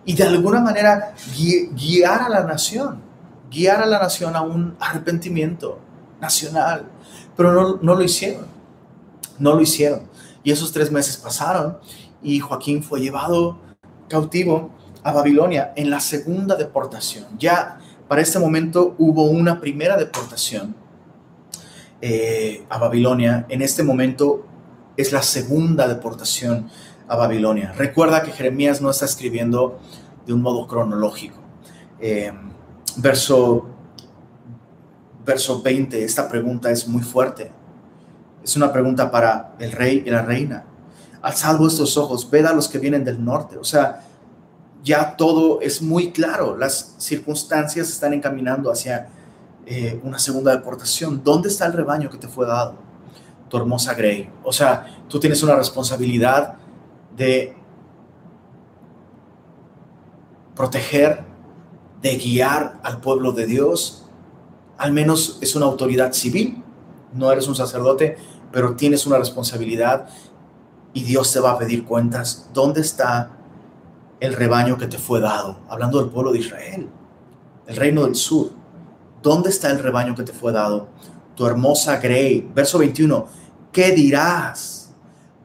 [0.05, 3.01] y de alguna manera guiar a la nación,
[3.49, 5.79] guiar a la nación a un arrepentimiento
[6.21, 6.85] nacional.
[7.35, 8.45] Pero no lo hicieron,
[9.39, 10.07] no lo hicieron.
[10.43, 11.79] Y esos tres meses pasaron
[12.23, 13.59] y Joaquín fue llevado
[14.07, 14.71] cautivo
[15.03, 17.25] a Babilonia en la segunda deportación.
[17.37, 20.75] Ya para este momento hubo una primera deportación
[22.01, 23.45] eh, a Babilonia.
[23.49, 24.45] En este momento
[24.95, 26.69] es la segunda deportación
[27.07, 27.73] a Babilonia.
[27.73, 29.79] Recuerda que Jeremías no está escribiendo
[30.25, 31.37] de un modo cronológico.
[31.99, 32.31] Eh,
[32.97, 33.67] verso,
[35.25, 37.51] verso 20, esta pregunta es muy fuerte.
[38.43, 40.65] Es una pregunta para el rey y la reina
[41.23, 43.57] alzad vuestros ojos, ved a los que vienen del norte.
[43.57, 44.03] O sea,
[44.83, 49.07] ya todo es muy claro, las circunstancias están encaminando hacia
[49.65, 51.23] eh, una segunda deportación.
[51.23, 52.75] ¿Dónde está el rebaño que te fue dado?
[53.47, 54.29] Tu hermosa Grey.
[54.43, 56.55] O sea, tú tienes una responsabilidad
[57.15, 57.55] de
[60.53, 61.23] proteger,
[62.01, 64.05] de guiar al pueblo de Dios.
[64.77, 66.61] Al menos es una autoridad civil,
[67.13, 68.17] no eres un sacerdote,
[68.51, 70.09] pero tienes una responsabilidad
[70.93, 72.49] y Dios te va a pedir cuentas.
[72.53, 73.31] ¿Dónde está
[74.19, 75.59] el rebaño que te fue dado?
[75.67, 76.89] Hablando del pueblo de Israel,
[77.67, 78.51] el reino del sur.
[79.21, 80.87] ¿Dónde está el rebaño que te fue dado?
[81.35, 82.47] Tu hermosa Grey.
[82.53, 83.25] Verso 21.
[83.71, 84.91] ¿Qué dirás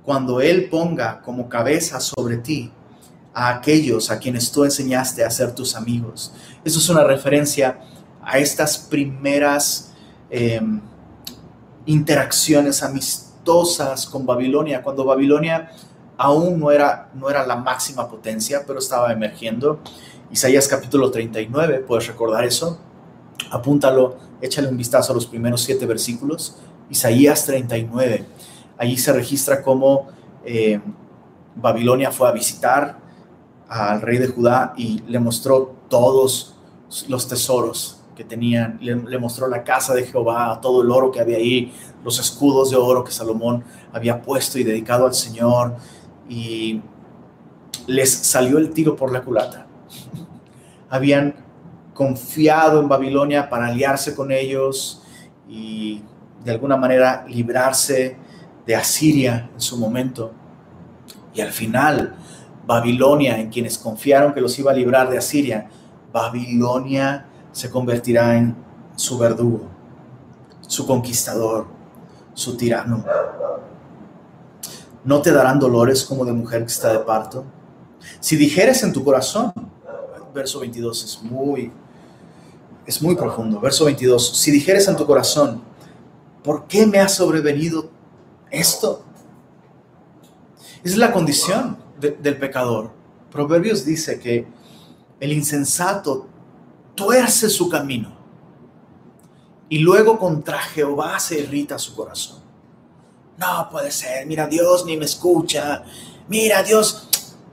[0.03, 2.71] cuando Él ponga como cabeza sobre ti
[3.33, 6.35] a aquellos a quienes tú enseñaste a ser tus amigos?
[6.65, 7.81] Eso es una referencia
[8.23, 9.93] a estas primeras
[10.29, 10.81] em,
[11.87, 13.28] interacciones amistosas
[14.11, 15.71] con Babilonia, cuando Babilonia
[16.19, 19.81] aún no era, no era la máxima potencia, pero estaba emergiendo.
[20.31, 22.79] Isaías capítulo 39, puedes recordar eso.
[23.51, 26.59] Apúntalo, échale un vistazo a los primeros siete versículos.
[26.91, 28.27] Isaías 39,
[28.77, 30.09] allí se registra cómo
[30.45, 30.81] eh,
[31.55, 32.99] Babilonia fue a visitar
[33.69, 36.55] al rey de Judá y le mostró todos
[37.09, 41.37] los tesoros que tenían, le, mostró la casa de Jehová, todo el oro que había
[41.37, 41.73] ahí,
[42.05, 45.77] los escudos de oro que Salomón había puesto y dedicado al Señor,
[46.29, 46.83] y
[47.87, 49.69] les salió el tiro por la culata.
[50.91, 51.37] Habían
[51.95, 55.05] confiado en Babilonia para aliarse con ellos
[55.49, 56.03] y
[56.45, 58.17] de alguna manera librarse
[58.67, 60.33] de Asiria en su momento.
[61.33, 62.17] Y al final,
[62.67, 65.69] Babilonia, en quienes confiaron que los iba a librar de Asiria,
[66.13, 68.57] Babilonia se convertirá en
[68.97, 69.69] su verdugo,
[70.61, 71.67] su conquistador,
[72.35, 73.05] su tirano.
[75.05, 77.45] No te darán dolores como de mujer que está de parto.
[78.21, 79.53] Si dijeres en tu corazón,
[80.35, 81.73] verso 22 es muy,
[82.87, 83.61] es muy profundo.
[83.61, 85.63] Verso 22, si dijeres en tu corazón,
[86.43, 87.91] ¿por qué me ha sobrevenido
[88.51, 89.03] esto?
[90.85, 92.91] Es la condición del pecador.
[93.31, 94.47] Proverbios dice que
[95.21, 96.27] el insensato
[96.99, 98.11] tuerce su camino
[99.69, 102.41] y luego contra Jehová se irrita su corazón.
[103.37, 105.85] No puede ser, mira, Dios ni me escucha.
[106.27, 107.09] Mira, Dios,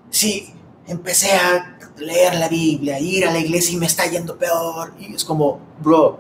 [0.09, 0.51] si
[0.87, 4.93] empecé a leer la Biblia, ir a la iglesia y me está yendo peor.
[4.97, 6.17] Y es como, bro,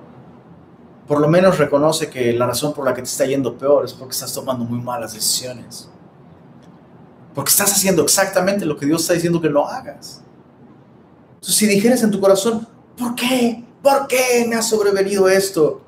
[1.07, 3.93] por lo menos reconoce que la razón por la que te está yendo peor es
[3.93, 5.89] porque estás tomando muy malas decisiones.
[7.33, 10.21] Porque estás haciendo exactamente lo que Dios está diciendo que no hagas.
[11.35, 13.63] Entonces, si dijeras en tu corazón, ¿por qué?
[13.81, 15.81] ¿Por qué me ha sobrevenido esto?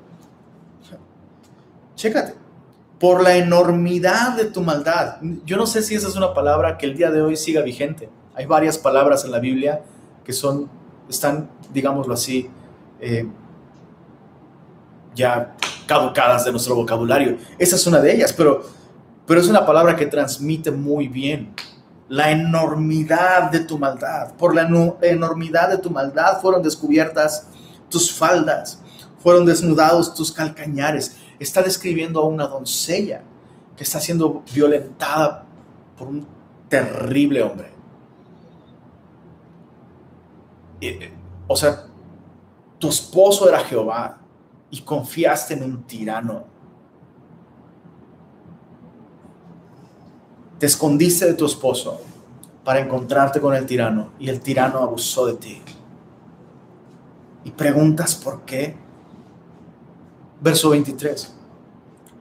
[1.94, 2.34] Chécate.
[2.98, 5.16] Por la enormidad de tu maldad.
[5.44, 8.08] Yo no sé si esa es una palabra que el día de hoy siga vigente.
[8.34, 9.82] Hay varias palabras en la Biblia
[10.24, 10.68] que son,
[11.08, 12.48] están, digámoslo así,
[13.00, 13.26] eh,
[15.14, 17.38] ya caducadas de nuestro vocabulario.
[17.58, 18.64] Esa es una de ellas, pero
[19.28, 21.52] pero es una palabra que transmite muy bien
[22.08, 24.34] la enormidad de tu maldad.
[24.34, 24.68] Por la
[25.02, 27.46] enormidad de tu maldad fueron descubiertas
[27.90, 28.80] tus faldas,
[29.22, 31.16] fueron desnudados tus calcañares.
[31.38, 33.22] Está describiendo a una doncella
[33.76, 35.44] que está siendo violentada
[35.96, 36.26] por un
[36.68, 37.72] terrible hombre.
[41.46, 41.86] O sea,
[42.78, 44.18] tu esposo era Jehová
[44.70, 46.44] y confiaste en un tirano
[50.58, 52.00] Te escondiste de tu esposo
[52.64, 55.62] para encontrarte con el tirano y el tirano abusó de ti.
[57.44, 58.76] Y preguntas por qué.
[60.40, 61.34] Verso 23.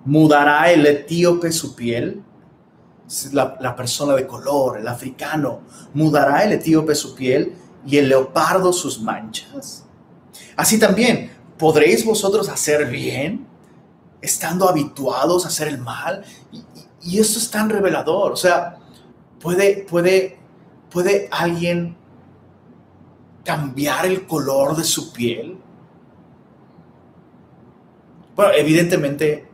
[0.06, 2.24] ¿Mudará el etíope su piel?
[3.32, 5.62] La, persona de color, el africano.
[5.94, 9.84] ¿Mudará el etíope su piel y el leopardo sus manchas?
[10.56, 13.48] Así también, ¿podréis vosotros hacer bien
[14.22, 16.24] estando habituados a hacer el mal?
[17.20, 18.34] Eso es tan revelador.
[18.34, 18.78] O sea,
[19.40, 20.38] puede, puede,
[20.90, 21.96] puede alguien
[23.46, 25.58] cambiar el color de su piel.
[28.36, 29.50] Bueno, evidentemente,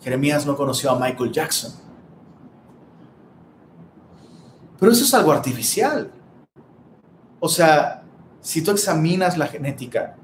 [0.00, 1.72] Jeremías no conoció a Michael Jackson.
[4.80, 6.10] Pero eso es algo artificial.
[7.38, 8.02] O sea,
[8.40, 10.16] si tú examinas la genética,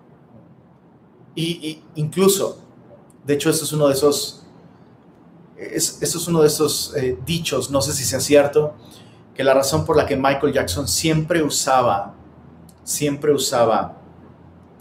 [1.35, 2.65] y, incluso,
[3.25, 4.48] de hecho, eso es uno de esos
[5.59, 8.75] es, esto es uno de esos eh, dichos, no sé si sea cierto,
[9.35, 12.15] que la razón por la que Michael Jackson siempre usaba,
[12.85, 13.97] siempre usaba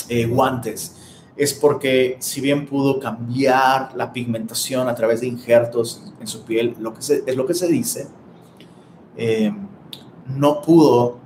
[0.07, 0.95] eh, guantes,
[1.35, 6.75] es porque si bien pudo cambiar la pigmentación a través de injertos en su piel,
[6.79, 8.07] lo que es lo que se dice,
[9.15, 9.53] eh,
[10.27, 11.19] no pudo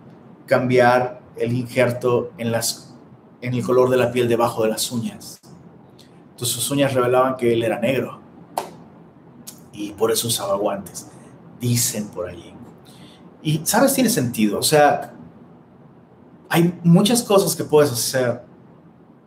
[0.45, 2.53] cambiar el injerto en,
[3.41, 5.39] en el color de la piel debajo de las uñas.
[6.31, 8.20] Entonces sus uñas revelaban que él era negro
[9.73, 11.07] y por eso usaba guantes.
[11.59, 12.53] Dicen por allí.
[13.41, 13.93] Y, ¿sabes?
[13.93, 14.59] Tiene sentido.
[14.59, 15.13] O sea,
[16.49, 18.41] hay muchas cosas que puedes hacer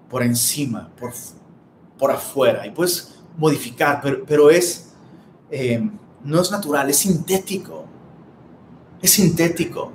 [0.08, 1.12] por encima, por,
[1.98, 4.92] por afuera, y puedes modificar, pero, pero es,
[5.50, 5.90] eh,
[6.22, 7.86] no es natural, es sintético.
[9.00, 9.92] Es sintético.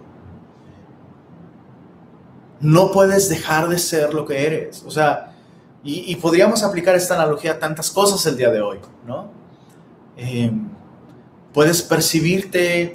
[2.60, 4.84] No puedes dejar de ser lo que eres.
[4.86, 5.34] O sea,
[5.84, 9.39] y, y podríamos aplicar esta analogía a tantas cosas el día de hoy, ¿no?
[10.22, 10.68] Em,
[11.54, 12.94] puedes percibirte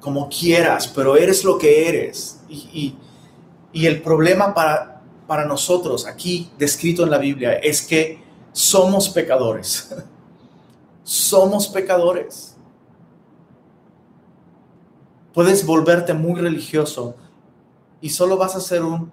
[0.00, 2.40] como quieras, pero eres lo que eres.
[2.48, 2.96] Y,
[3.74, 9.94] el problema para, para nosotros aquí, descrito en la Biblia, es que somos pecadores.
[11.04, 12.56] somos pecadores.
[15.34, 17.16] Puedes volverte muy religioso
[18.00, 19.12] y solo vas a ser un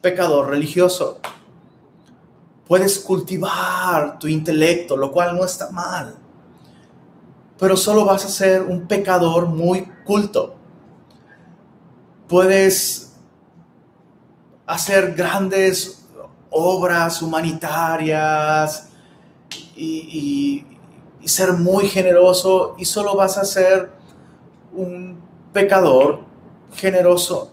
[0.00, 1.20] pecador religioso.
[2.68, 6.14] Puedes cultivar tu intelecto, lo cual no está mal.
[7.58, 10.54] Pero solo vas a ser un pecador muy culto.
[12.28, 13.14] Puedes
[14.66, 16.06] hacer grandes
[16.50, 18.90] obras humanitarias
[19.74, 20.64] y,
[21.24, 23.90] ser muy generoso y solo vas a ser
[24.72, 25.20] un
[25.52, 26.20] pecador
[26.74, 27.52] generoso.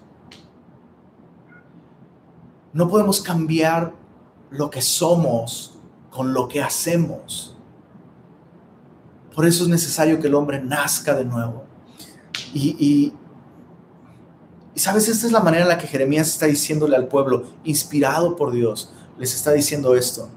[2.71, 3.91] No podemos cambiar
[4.49, 5.77] lo que somos
[6.09, 7.55] con lo que hacemos.
[9.33, 11.65] Por eso es necesario que el hombre nazca de nuevo.
[12.53, 13.13] Y,
[14.73, 18.35] y, sabes, esta es la manera en la que Jeremías está diciéndole al pueblo, inspirado
[18.35, 20.29] por Dios, les está diciendo esto.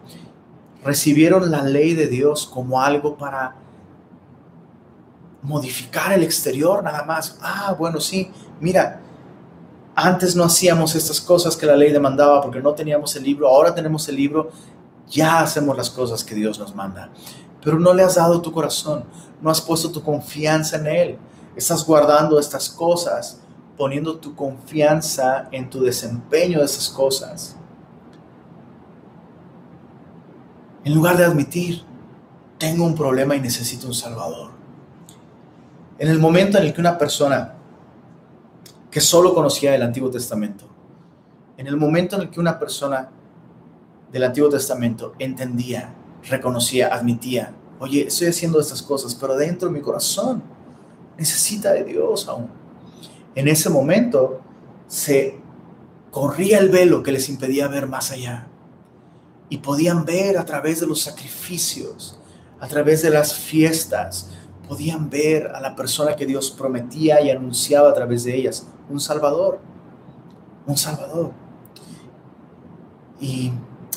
[0.84, 3.56] Recibieron la ley de Dios como algo para
[5.42, 7.38] modificar el exterior nada más.
[7.40, 8.30] Ah, bueno, sí,
[8.60, 9.00] mira,
[10.00, 13.74] antes no hacíamos estas cosas que la ley demandaba porque no teníamos el libro, ahora
[13.74, 14.50] tenemos el libro,
[15.08, 17.10] ya hacemos las cosas que Dios nos manda.
[17.64, 19.04] Pero no le has dado tu corazón,
[19.42, 21.18] no has puesto tu confianza en Él,
[21.56, 23.40] estás guardando estas cosas
[23.76, 27.56] poniendo tu confianza en tu desempeño de esas cosas.
[30.84, 31.82] En lugar de admitir,
[32.56, 34.52] tengo un problema y necesito un Salvador.
[35.98, 37.57] En el momento en el que una persona
[38.90, 40.66] que solo conocía el Antiguo Testamento,
[41.56, 43.10] en el momento en el que una persona
[44.10, 45.94] del Antiguo Testamento entendía,
[46.28, 50.42] reconocía, admitía, oye, estoy haciendo estas cosas, pero dentro de mi corazón
[51.16, 52.48] necesita de Dios aún.
[53.34, 54.40] En ese momento
[54.86, 55.38] se
[56.10, 58.46] corría el velo que les impedía ver más allá
[59.48, 62.18] y podían ver a través de los sacrificios,
[62.60, 64.30] a través de las fiestas,
[64.68, 69.00] podían ver a la persona que Dios prometía y anunciaba a través de ellas, un
[69.00, 69.58] Salvador,
[70.66, 71.32] un Salvador.
[73.20, 73.50] Y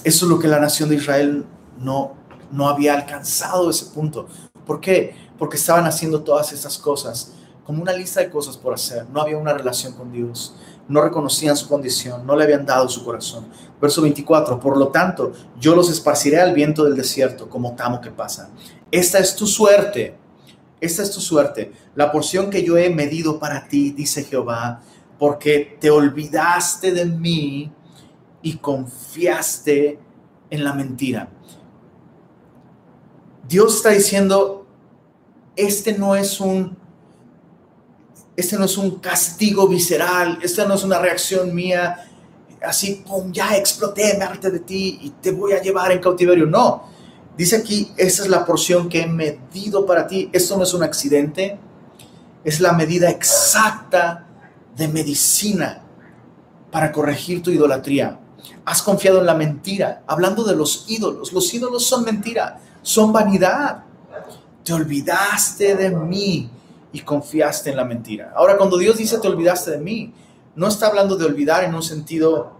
[0.04, 1.46] eso es lo que la nación de Israel
[1.78, 2.14] no,
[2.52, 4.28] no había alcanzado ese punto.
[4.66, 5.16] ¿Por qué?
[5.38, 7.34] Porque estaban haciendo todas estas cosas
[7.66, 9.08] como una lista de cosas por hacer.
[9.10, 10.56] No había una relación con Dios.
[10.88, 12.26] No reconocían su condición.
[12.26, 13.48] No le habían dado su corazón.
[13.80, 14.60] Verso 24.
[14.60, 18.50] Por lo tanto, yo los esparciré al viento del desierto como tamo que pasa.
[18.90, 20.18] Esta es tu suerte
[20.82, 24.82] esta es tu suerte, la porción que yo he medido para ti, dice Jehová,
[25.20, 27.72] porque te olvidaste de mí
[28.42, 30.00] y confiaste
[30.50, 31.30] en la mentira.
[33.48, 34.66] Dios está diciendo,
[35.56, 36.82] este no es un
[38.36, 42.12] este no es un castigo visceral, esta no es una reacción mía
[42.62, 46.46] así, pum, ya exploté, me harté de ti y te voy a llevar en cautiverio.
[46.46, 46.91] No,
[47.38, 50.30] Dice aquí, esa es la porción que he medido para ti.
[50.34, 51.60] Esto no es un accidente,
[52.44, 54.28] es la medida exacta
[54.76, 55.82] de medicina
[56.72, 58.20] para corregir tu idolatría.
[58.66, 61.34] Has confiado en la mentira, hablando de los ídolos.
[61.34, 63.84] Los ídolos son mentira, son vanidad.
[64.64, 66.50] Te olvidaste de mí
[66.94, 68.34] y confiaste en la mentira.
[68.36, 70.14] Ahora, cuando Dios dice te olvidaste de mí,
[70.56, 72.54] no está hablando de olvidar en un sentido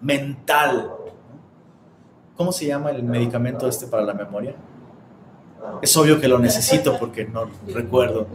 [0.00, 0.92] mental,
[2.40, 4.54] ¿Cómo se llama el medicamento este para la memoria?
[5.82, 8.26] Es obvio que lo necesito porque no recuerdo.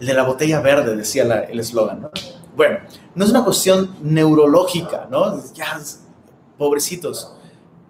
[0.00, 2.10] El de la botella verde, decía el eslogan.
[2.56, 2.78] Bueno,
[3.14, 5.40] no es una cuestión neurológica, ¿no?
[5.54, 5.80] Ya,
[6.58, 7.36] pobrecitos,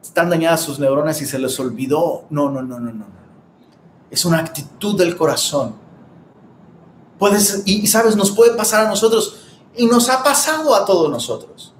[0.02, 2.26] están dañadas sus neuronas y se les olvidó.
[2.28, 3.06] No, no, no, no, no.
[4.10, 5.74] Es una actitud del corazón.
[7.18, 9.38] Puedes, y sabes, nos puede pasar a nosotros
[9.74, 11.72] y nos ha pasado a todos nosotros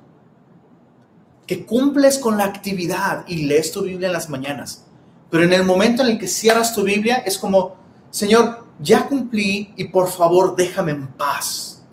[1.47, 4.85] que cumples con la actividad y lees tu Biblia en las mañanas.
[5.31, 7.77] Pero en el momento en el que cierras tu Biblia es como,
[8.11, 11.85] Señor, ya cumplí y por favor déjame en paz.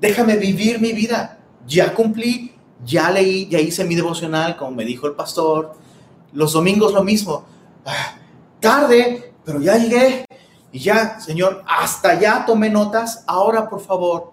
[0.00, 1.38] Déjame vivir mi vida.
[1.66, 2.54] Ya cumplí,
[2.84, 5.74] ya leí, ya hice mi devocional, como me dijo el pastor.
[6.32, 7.44] Los domingos lo mismo.
[7.84, 8.16] Ah,
[8.60, 10.24] tarde, pero ya llegué.
[10.70, 13.24] Y ya, Señor, hasta ya tomé notas.
[13.26, 14.32] Ahora, por favor,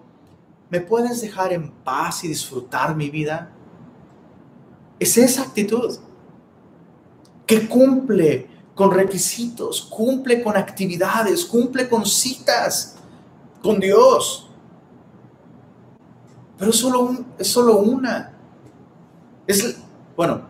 [0.70, 3.55] ¿me puedes dejar en paz y disfrutar mi vida?
[4.98, 5.98] Es esa actitud
[7.46, 12.96] que cumple con requisitos, cumple con actividades, cumple con citas
[13.62, 14.48] con Dios.
[16.58, 18.32] Pero solo, es solo una.
[19.46, 19.78] Es,
[20.16, 20.42] bueno,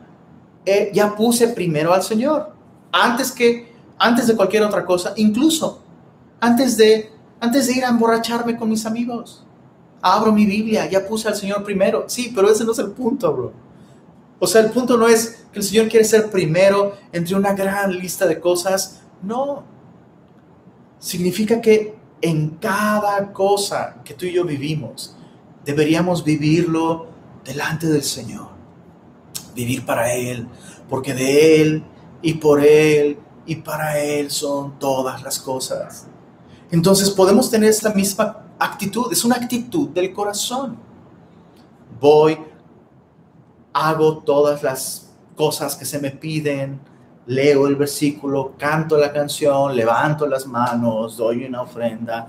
[0.64, 2.52] eh, ya puse primero al Señor,
[2.92, 5.82] antes que, antes de cualquier otra cosa, incluso
[6.40, 9.44] antes de, antes de ir a emborracharme con mis amigos.
[10.02, 12.04] Abro mi Biblia, ya puse al Señor primero.
[12.08, 13.52] Sí, pero ese no es el punto, bro.
[14.38, 17.92] O sea, el punto no es que el Señor quiere ser primero entre una gran
[17.96, 19.00] lista de cosas.
[19.22, 19.64] No.
[20.98, 25.16] Significa que en cada cosa que tú y yo vivimos,
[25.64, 27.08] deberíamos vivirlo
[27.44, 28.48] delante del Señor.
[29.54, 30.46] Vivir para Él,
[30.88, 31.84] porque de Él
[32.20, 36.06] y por Él y para Él son todas las cosas.
[36.70, 40.76] Entonces podemos tener esta misma actitud, es una actitud del corazón.
[42.00, 42.38] Voy
[43.76, 46.80] hago todas las cosas que se me piden,
[47.26, 52.28] leo el versículo, canto la canción, levanto las manos, doy una ofrenda,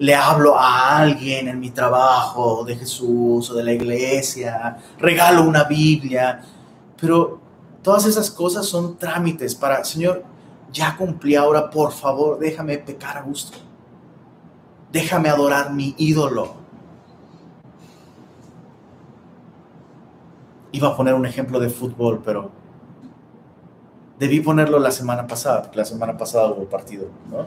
[0.00, 5.62] le hablo a alguien en mi trabajo de Jesús o de la iglesia, regalo una
[5.62, 6.42] Biblia,
[7.00, 7.40] pero
[7.82, 10.24] todas esas cosas son trámites para, Señor,
[10.72, 13.58] ya cumplí ahora, por favor, déjame pecar a gusto.
[14.90, 16.59] Déjame adorar mi ídolo.
[20.72, 22.50] Iba a poner un ejemplo de fútbol, pero
[24.18, 27.46] debí ponerlo la semana pasada, porque la semana pasada hubo partido, ¿no?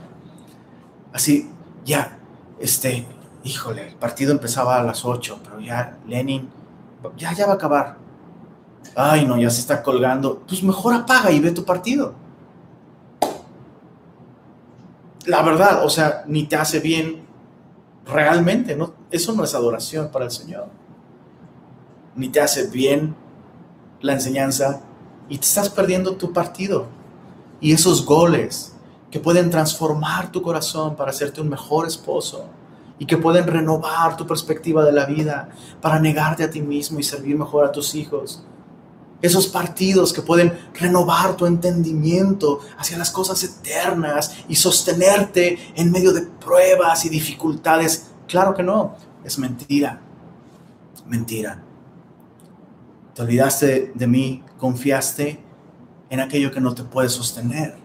[1.14, 1.50] Así,
[1.86, 2.18] ya,
[2.60, 3.06] este,
[3.44, 6.50] híjole, el partido empezaba a las 8, pero ya Lenin,
[7.18, 7.98] ya, ya va a acabar.
[8.96, 10.40] Ay, no, ya se está colgando.
[10.48, 12.14] Pues mejor apaga y ve tu partido.
[15.26, 17.26] La verdad, o sea, ni te hace bien,
[18.06, 20.68] realmente no, eso no es adoración para el Señor.
[22.16, 23.16] Ni te hace bien
[24.02, 24.82] la enseñanza
[25.30, 26.88] y te estás perdiendo tu partido
[27.60, 28.74] y esos goles
[29.10, 32.50] que pueden transformar tu corazón para hacerte un mejor esposo
[33.00, 35.50] y que pueden renovar tu perspectiva de la vida
[35.82, 38.44] para negarte a ti mismo y servir mejor a tus hijos.
[39.22, 46.12] Esos partidos que pueden renovar tu entendimiento hacia las cosas eternas y sostenerte en medio
[46.12, 48.08] de pruebas y dificultades.
[48.28, 50.02] Claro que no, es mentira.
[51.06, 51.64] Mentira.
[53.14, 55.40] Te olvidaste de mí, confiaste
[56.10, 57.76] en aquello que no te puede sostener.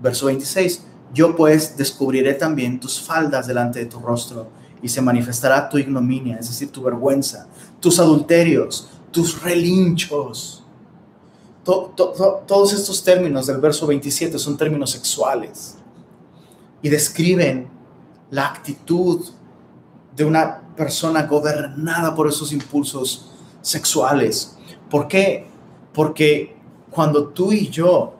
[0.00, 0.84] Verso 26.
[1.14, 4.48] Yo pues descubriré también tus faldas delante de tu rostro
[4.82, 7.46] y se manifestará tu ignominia, es decir, tu vergüenza,
[7.78, 10.64] tus adulterios, tus relinchos.
[11.64, 15.76] todos estos términos del verso 27 son términos sexuales
[16.80, 17.68] y describen
[18.30, 19.24] la actitud
[20.16, 23.31] de una persona gobernada por esos impulsos
[23.62, 24.58] sexuales.
[24.90, 25.46] ¿Por qué?
[25.94, 26.56] Porque
[26.90, 28.14] cuando tú y yo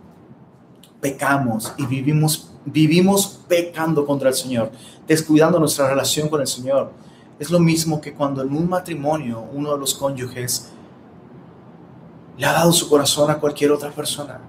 [1.01, 4.71] pecamos y vivimos vivimos pecando contra el Señor,
[5.07, 6.93] descuidando nuestra relación con el Señor,
[7.39, 10.71] es lo mismo que cuando en un matrimonio uno de los cónyuges
[12.37, 14.41] le ha dado su corazón a cualquier otra persona.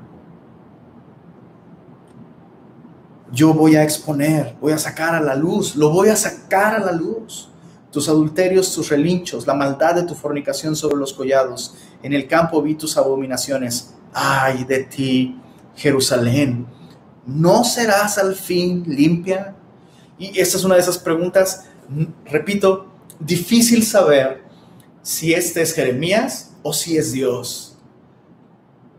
[3.32, 6.80] Yo voy a exponer, voy a sacar a la luz, lo voy a sacar a
[6.80, 7.50] la luz.
[7.94, 11.76] Tus adulterios, tus relinchos, la maldad de tu fornicación sobre los collados.
[12.02, 13.94] En el campo vi tus abominaciones.
[14.12, 15.39] Ay de ti,
[15.76, 16.66] Jerusalén.
[17.28, 19.56] ¿No serás al fin limpia?
[20.18, 21.66] Y esta es una de esas preguntas,
[22.26, 24.44] repito, difícil saber
[25.04, 27.78] si este es Jeremías o si es Dios.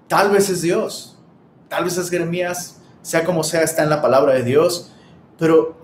[0.06, 1.18] Tal vez es Dios,
[1.68, 4.92] tal vez es Jeremías, sea como sea, está en la palabra de Dios,
[5.36, 5.80] pero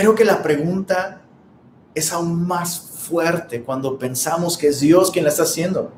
[0.00, 1.20] creo que la pregunta
[1.94, 5.92] es aún más fuerte cuando pensamos que es Dios quien la está haciendo.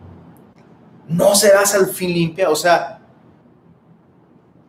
[1.06, 3.00] No serás al fin limpia, o sea,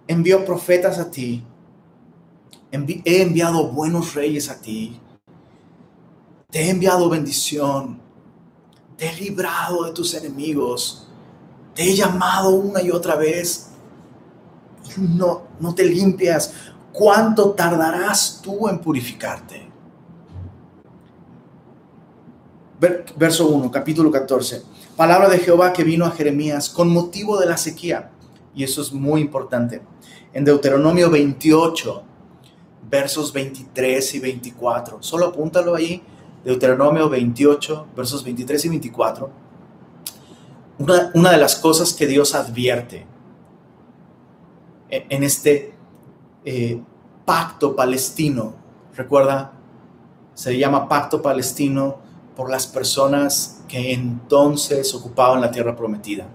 [0.08, 1.44] envió profetas a ti,
[2.72, 5.00] he enviado buenos reyes a ti,
[6.52, 8.00] te he enviado bendición,
[8.96, 11.08] te he librado de tus enemigos,
[11.74, 13.72] te he llamado una y otra vez
[14.96, 16.54] no, no te limpias.
[16.94, 19.68] ¿Cuánto tardarás tú en purificarte?
[23.18, 24.64] Verso 1, capítulo 14.
[24.96, 28.12] Palabra de Jehová que vino a Jeremías con motivo de la sequía.
[28.56, 29.82] Y eso es muy importante.
[30.34, 32.04] En Deuteronomio 28,
[32.90, 35.02] versos 23 y 24.
[35.02, 36.04] Solo apúntalo ahí
[36.44, 39.30] Deuteronomio 28, versos 23 y 24,
[40.78, 43.06] una, de las cosas que Dios advierte
[44.90, 45.73] en, este
[46.46, 46.82] eh,
[47.26, 48.54] pacto palestino,
[48.96, 49.54] recuerda,
[50.34, 51.98] se llama pacto palestino
[52.36, 56.28] por las personas que entonces ocupaban la tierra prometida,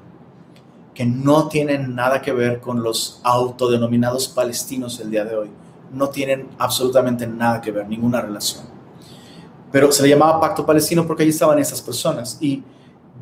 [0.95, 5.51] que no tienen nada que ver con los autodenominados palestinos el día de hoy,
[5.93, 8.65] no tienen absolutamente nada que ver, ninguna relación.
[9.71, 12.39] Pero se le llamaba pacto palestino porque allí estaban esas personas.
[12.41, 12.63] Y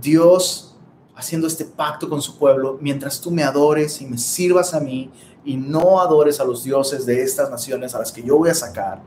[0.01, 0.77] Dios
[1.17, 5.11] haciendo este pacto con su pueblo, mientras tú me adores y me sirvas a mí
[5.47, 8.55] y no adores a los dioses de estas naciones a las que yo voy a
[8.55, 9.01] sacar,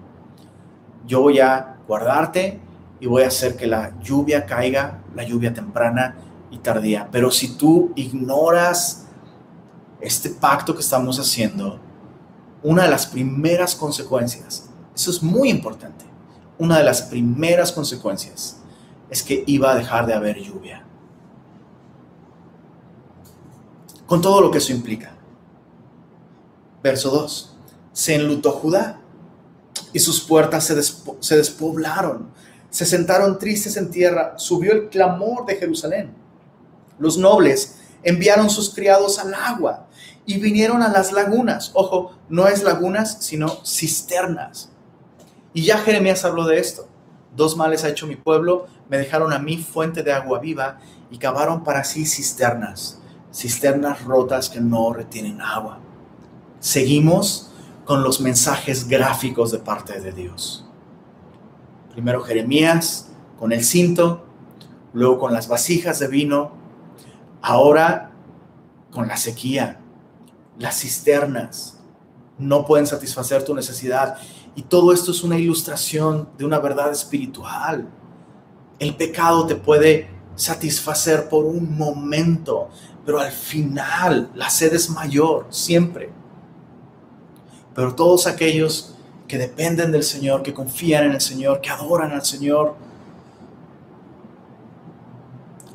[1.05, 2.61] yo voy a guardarte
[3.01, 6.15] y voy a hacer que la lluvia caiga, la lluvia temprana
[6.49, 7.09] y tardía.
[7.11, 9.05] Pero si tú ignoras
[9.99, 11.77] este pacto que estamos haciendo,
[12.63, 16.05] una de las primeras consecuencias, eso es muy importante,
[16.57, 18.61] una de las primeras consecuencias
[19.09, 20.85] es que iba a dejar de haber lluvia.
[24.05, 25.18] Con todo lo que eso implica.
[26.83, 27.55] Verso 2.
[27.93, 28.99] Se enlutó Judá
[29.93, 30.81] y sus puertas se,
[31.19, 32.29] se despoblaron.
[32.69, 34.33] Se sentaron tristes en tierra.
[34.37, 36.13] Subió el clamor de Jerusalén.
[36.97, 39.87] Los nobles enviaron sus criados al agua
[40.25, 41.71] y vinieron a las lagunas.
[41.73, 44.69] Ojo, no es lagunas, sino cisternas
[45.53, 46.87] y ya Jeremías habló de esto.
[47.35, 50.79] Dos males ha hecho mi pueblo, me dejaron a mí fuente de agua viva
[51.11, 52.99] y cavaron para sí cisternas,
[53.33, 55.79] cisternas rotas que no retienen agua.
[56.59, 57.51] Seguimos
[57.85, 60.65] con los mensajes gráficos de parte de Dios.
[61.91, 64.25] Primero Jeremías con el cinto,
[64.93, 66.51] luego con las vasijas de vino,
[67.41, 68.11] ahora
[68.91, 69.79] con la sequía,
[70.57, 71.79] las cisternas
[72.37, 74.17] no pueden satisfacer tu necesidad
[74.55, 77.87] y todo esto es una ilustración de una verdad espiritual.
[78.77, 82.69] El pecado te puede satisfacer por un momento,
[83.05, 86.18] pero al final la sed es mayor, siempre.
[87.79, 88.93] Pero todos aquellos
[89.25, 92.75] que dependen del Señor, que confían en el Señor, que adoran al Señor,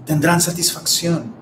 [0.05, 1.33] tendrán satisfacción.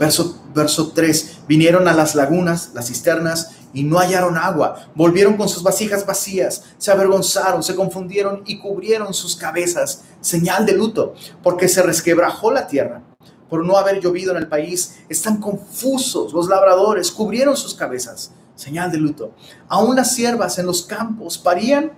[0.00, 4.88] Verso, verso 3, vinieron a las lagunas, las cisternas, y no hallaron agua.
[4.96, 10.72] Volvieron con sus vasijas vacías, se avergonzaron, se confundieron y cubrieron sus cabezas, señal de
[10.72, 13.00] luto, porque se resquebrajó la tierra
[13.48, 14.96] por no haber llovido en el país.
[15.08, 19.34] Están confusos los labradores, cubrieron sus cabezas, señal de luto.
[19.68, 21.92] Aún las siervas en los campos parían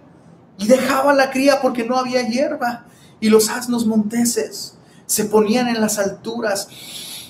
[0.59, 2.85] y dejaban la cría porque no había hierba.
[3.21, 6.69] Y los asnos monteses se ponían en las alturas,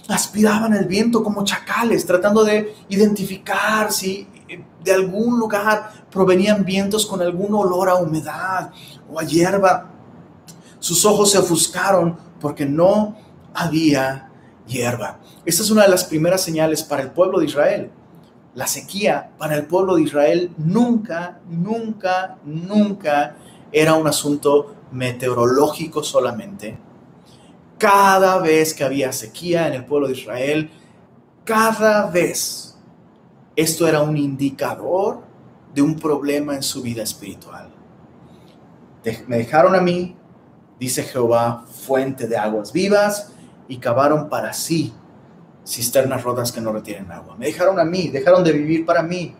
[0.09, 4.27] aspiraban el viento como chacales, tratando de identificar si
[4.83, 8.71] de algún lugar provenían vientos con algún olor a humedad
[9.11, 9.91] o a hierba.
[10.81, 13.17] Sus ojos se ofuscaron porque no
[13.55, 14.31] había
[14.67, 15.19] hierba.
[15.45, 17.91] Esta es una de las primeras señales para el pueblo de Israel.
[18.59, 23.37] La sequía para el pueblo de Israel nunca, nunca, nunca
[23.71, 26.77] era un asunto meteorológico solamente.
[27.79, 30.73] Cada vez que había sequía en el pueblo de Israel,
[31.45, 32.77] cada vez
[33.55, 35.21] esto era un indicador
[35.73, 37.71] de un problema en su vida espiritual.
[39.29, 40.17] Me dejaron a mí,
[40.81, 43.31] dice Jehová, fuente de aguas vivas,
[43.69, 44.93] y cavaron para sí
[45.69, 47.37] cisternas rotas que no retienen agua.
[47.37, 49.35] Me dejaron a mí, dejaron de vivir para mí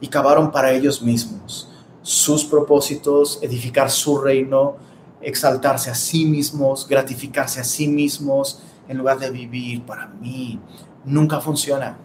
[0.00, 1.68] y cavaron para ellos mismos
[2.02, 4.76] sus propósitos, edificar su reino,
[5.20, 10.58] exaltarse a sí mismos, gratificarse a sí mismos, en lugar de vivir para mí.
[11.04, 11.98] Nunca funciona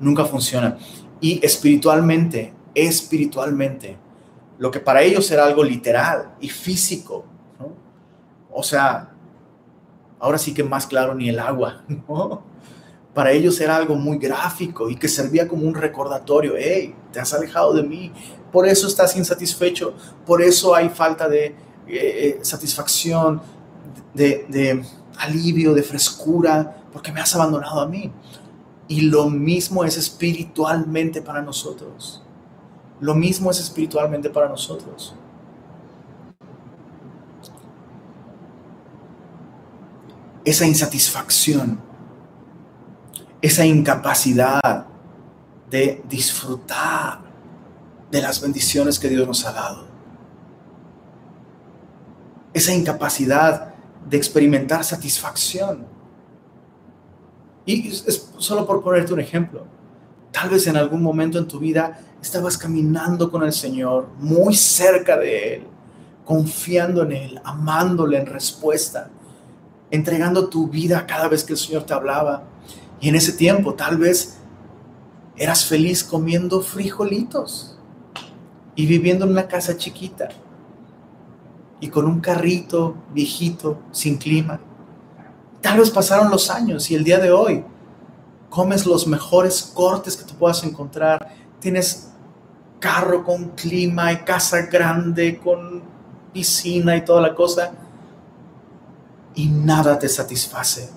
[0.00, 0.76] nunca funciona.
[1.20, 3.96] Y espiritualmente, espiritualmente,
[4.58, 7.24] lo que para ellos era algo literal y físico,
[8.50, 9.10] O sea,
[10.18, 11.84] ahora sí que más claro ni el agua,
[13.18, 17.34] Para ellos era algo muy gráfico y que servía como un recordatorio, hey, te has
[17.34, 18.12] alejado de mí,
[18.52, 19.92] por eso estás insatisfecho,
[20.24, 21.56] por eso hay falta de eh,
[21.88, 23.42] eh, satisfacción,
[24.14, 24.84] de, de
[25.18, 28.12] alivio, de frescura, porque me has abandonado a mí.
[28.86, 32.22] Y lo mismo es espiritualmente para nosotros.
[33.00, 35.16] Lo mismo es espiritualmente para nosotros.
[40.44, 41.87] Esa insatisfacción,
[43.40, 44.86] esa incapacidad
[45.70, 47.20] de disfrutar
[48.10, 49.86] de las bendiciones que Dios nos ha dado.
[52.52, 53.74] Esa incapacidad
[54.08, 55.98] de experimentar satisfacción
[57.68, 59.66] y es solo por ponerte un ejemplo.
[60.32, 65.18] Tal vez en algún momento en tu vida estabas caminando con el Señor, muy cerca
[65.18, 65.66] de Él,
[66.24, 69.10] confiando en Él, amándole en respuesta,
[69.90, 72.44] entregando tu vida cada vez que el Señor te hablaba.
[73.00, 74.38] Y en ese tiempo tal vez
[75.36, 77.78] eras feliz comiendo frijolitos
[78.74, 80.28] y viviendo en una casa chiquita
[81.80, 84.60] y con un carrito viejito sin clima
[85.60, 87.64] Tal vez pasaron los años y el día de hoy
[88.48, 91.34] comes los mejores cortes que tú puedas encontrar.
[91.60, 92.10] Tienes
[92.78, 95.82] carro con clima y casa grande con
[96.32, 97.72] piscina y toda la cosa.
[99.34, 100.90] Y nada te satisface.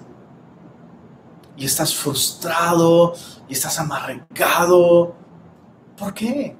[1.61, 3.13] Y estás frustrado
[3.47, 5.13] y estás amargado.
[5.95, 6.55] ¿Por qué?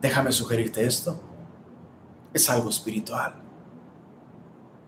[0.00, 1.20] Déjame sugerirte esto.
[2.32, 3.34] Es algo espiritual.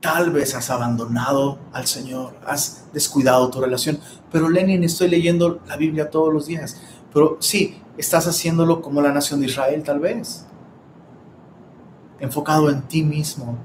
[0.01, 3.99] Tal vez has abandonado al Señor, has descuidado tu relación.
[4.31, 6.81] Pero Lenin, estoy leyendo la Biblia todos los días.
[7.12, 10.47] Pero sí, estás haciéndolo como la nación de Israel, tal vez.
[12.20, 13.59] Enfocado en ti mismo,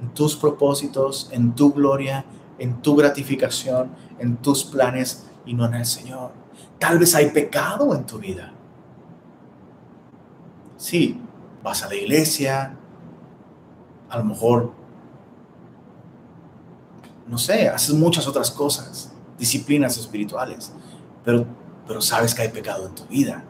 [0.00, 2.24] en tus propósitos, en tu gloria,
[2.64, 6.32] en tu gratificación, en tus planes y no en el Señor.
[6.78, 8.52] Tal vez hay pecado en tu vida.
[10.76, 11.20] Sí,
[11.62, 12.76] vas a la iglesia,
[14.08, 14.84] a lo mejor
[17.26, 20.72] no sé, haces muchas otras cosas, disciplinas espirituales,
[21.24, 21.46] pero,
[21.86, 23.44] pero sabes que hay pecado en tu vida.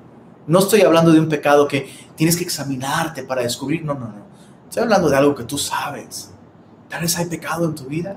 [0.47, 4.25] No estoy hablando de un pecado que tienes que examinarte para descubrir, no, no, no.
[4.69, 6.31] Estoy hablando de algo que tú sabes.
[6.89, 8.17] Tal vez hay pecado en tu vida.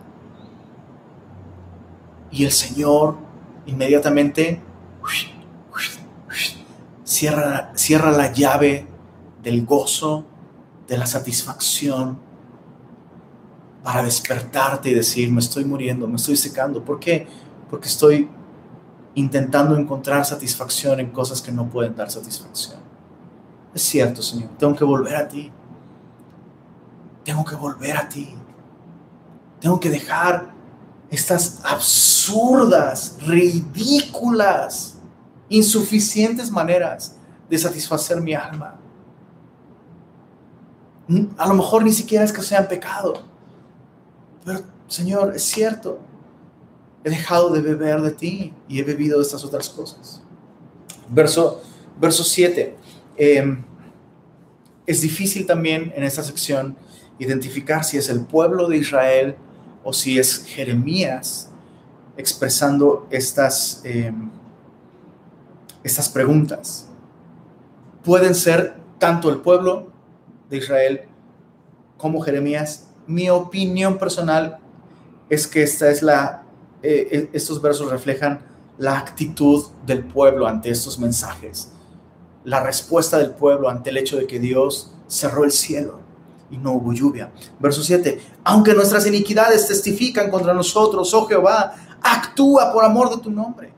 [2.32, 3.18] Y el Señor
[3.66, 4.62] inmediatamente
[7.04, 8.88] cierra, cierra la llave
[9.42, 10.26] del gozo,
[10.88, 12.20] de la satisfacción,
[13.84, 16.84] para despertarte y decir, me estoy muriendo, me estoy secando.
[16.84, 17.26] ¿Por qué?
[17.70, 18.30] Porque estoy
[19.16, 22.80] intentando encontrar satisfacción en cosas que no pueden dar satisfacción.
[23.74, 25.52] Es cierto, Señor, tengo que volver a ti.
[27.24, 28.36] Tengo que volver a ti.
[29.60, 30.54] Tengo que dejar
[31.10, 34.98] estas absurdas, ridículas,
[35.50, 37.16] insuficientes maneras
[37.50, 38.80] de satisfacer mi alma.
[41.38, 43.24] A lo mejor ni siquiera es que sean pecado,
[44.44, 46.00] pero Señor, es cierto,
[47.04, 50.22] he dejado de beber de ti y he bebido de estas otras cosas.
[51.10, 51.62] Verso,
[52.00, 52.76] verso 7.
[53.16, 53.64] Em,
[54.86, 56.78] es difícil también en esta sección
[57.20, 59.38] identificar si es el pueblo de Israel
[59.88, 61.50] o si es Jeremías
[62.18, 64.30] expresando estas, em,
[65.82, 66.90] estas preguntas.
[68.04, 69.88] Pueden ser tanto el pueblo
[70.50, 71.02] de Israel
[71.96, 72.90] como Jeremías.
[73.06, 74.60] Mi opinión personal
[75.30, 76.44] es que esta es la,
[76.84, 78.42] eh, eh, estos versos reflejan
[78.78, 81.72] la actitud del pueblo ante estos mensajes,
[82.44, 86.07] la respuesta del pueblo ante el hecho de que Dios cerró el cielo
[86.50, 87.32] y no hubo lluvia.
[87.60, 93.32] Verso 7, aunque nuestras iniquidades testifican contra nosotros, oh Jehová, actúa por amor de tu
[93.32, 93.74] nombre,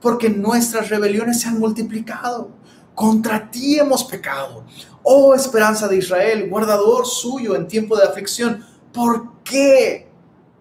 [0.00, 2.50] porque nuestras rebeliones se han multiplicado.
[2.94, 4.64] Contra ti hemos pecado.
[5.02, 10.08] Oh esperanza de Israel, guardador suyo en tiempo de aflicción, ¿por qué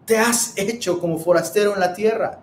[0.05, 2.39] te has hecho como forastero en la tierra?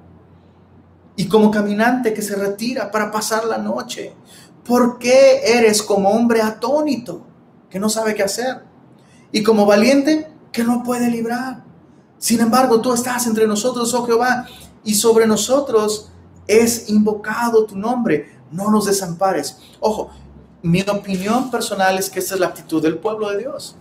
[1.17, 4.15] Y como caminante que se retira para pasar la noche.
[4.65, 7.27] ¿Por qué eres como hombre atónito
[7.69, 8.70] que no sabe qué hacer?
[9.33, 11.63] Y como valiente que no puede librar.
[12.19, 14.47] Sin embargo, tú estás entre nosotros, oh Jehová,
[14.85, 16.11] y sobre nosotros
[16.47, 18.41] es invocado tu nombre.
[18.51, 19.59] No nos desampares.
[19.79, 20.11] Ojo,
[20.63, 23.77] mi opinión personal es que esta es la actitud del pueblo de Dios.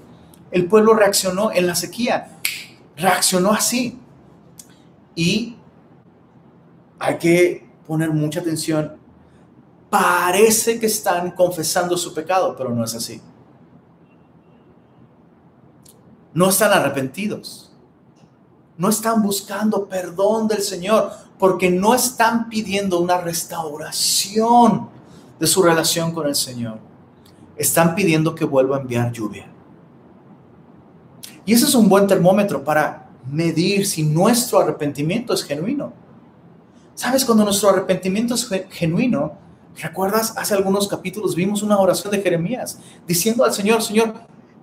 [0.51, 2.39] El pueblo reaccionó en la sequía,
[2.95, 3.99] reaccionó así.
[5.15, 5.57] Y
[6.99, 8.97] hay que poner mucha atención.
[9.89, 13.21] Parece que están confesando su pecado, pero no es así.
[16.33, 17.71] No están arrepentidos.
[18.77, 24.89] No están buscando perdón del Señor porque no están pidiendo una restauración
[25.39, 26.79] de su relación con el Señor.
[27.55, 29.47] Están pidiendo que vuelva a enviar lluvia.
[31.45, 35.93] Y ese es un buen termómetro para medir si nuestro arrepentimiento es genuino.
[36.95, 37.23] ¿Sabes?
[37.23, 39.33] Cuando nuestro arrepentimiento es genuino,
[39.81, 40.33] ¿recuerdas?
[40.37, 44.13] Hace algunos capítulos vimos una oración de Jeremías diciendo al Señor, Señor,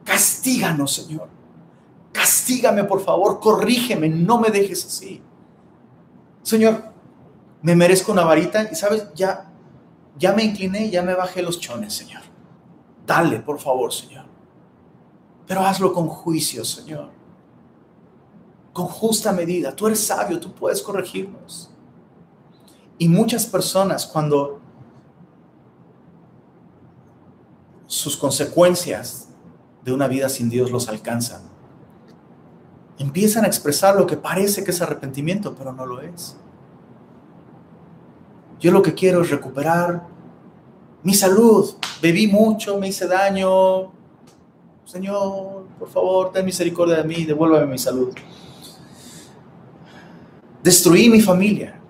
[0.04, 1.35] castíganos, Señor.
[2.16, 5.22] Castígame, por favor, corrígeme, no me dejes así.
[6.42, 6.92] Señor,
[7.62, 9.08] me merezco una varita y, ¿sabes?
[9.14, 9.52] Ya
[10.18, 12.22] ya me incliné, ya me bajé los chones, Señor.
[13.06, 14.24] Dale, por favor, Señor.
[15.46, 17.10] Pero hazlo con juicio, Señor.
[18.72, 19.76] Con justa medida.
[19.76, 21.70] Tú eres sabio, tú puedes corregirnos.
[22.98, 24.60] Y muchas personas cuando
[27.86, 29.28] sus consecuencias
[29.84, 31.42] de una vida sin Dios los alcanzan,
[32.98, 36.36] empiezan a expresar lo que parece que es arrepentimiento, pero no lo es.
[38.58, 40.06] Yo lo que quiero es recuperar
[41.02, 41.74] mi salud.
[42.00, 43.92] Bebí mucho, me hice daño.
[44.84, 48.14] Señor, por favor, ten misericordia de mí, devuélveme mi salud.
[50.62, 51.80] Destruí mi familia.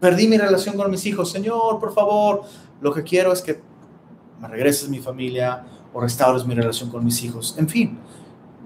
[0.00, 1.30] Perdí mi relación con mis hijos.
[1.30, 2.42] Señor, por favor,
[2.80, 3.60] lo que quiero es que
[4.40, 7.54] me regreses mi familia o restaures mi relación con mis hijos.
[7.56, 7.98] En fin,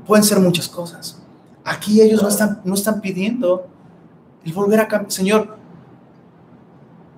[0.07, 1.19] pueden ser muchas cosas.
[1.65, 3.67] Aquí ellos no están, no están pidiendo
[4.45, 5.13] el volver a cambiar.
[5.13, 5.57] Señor,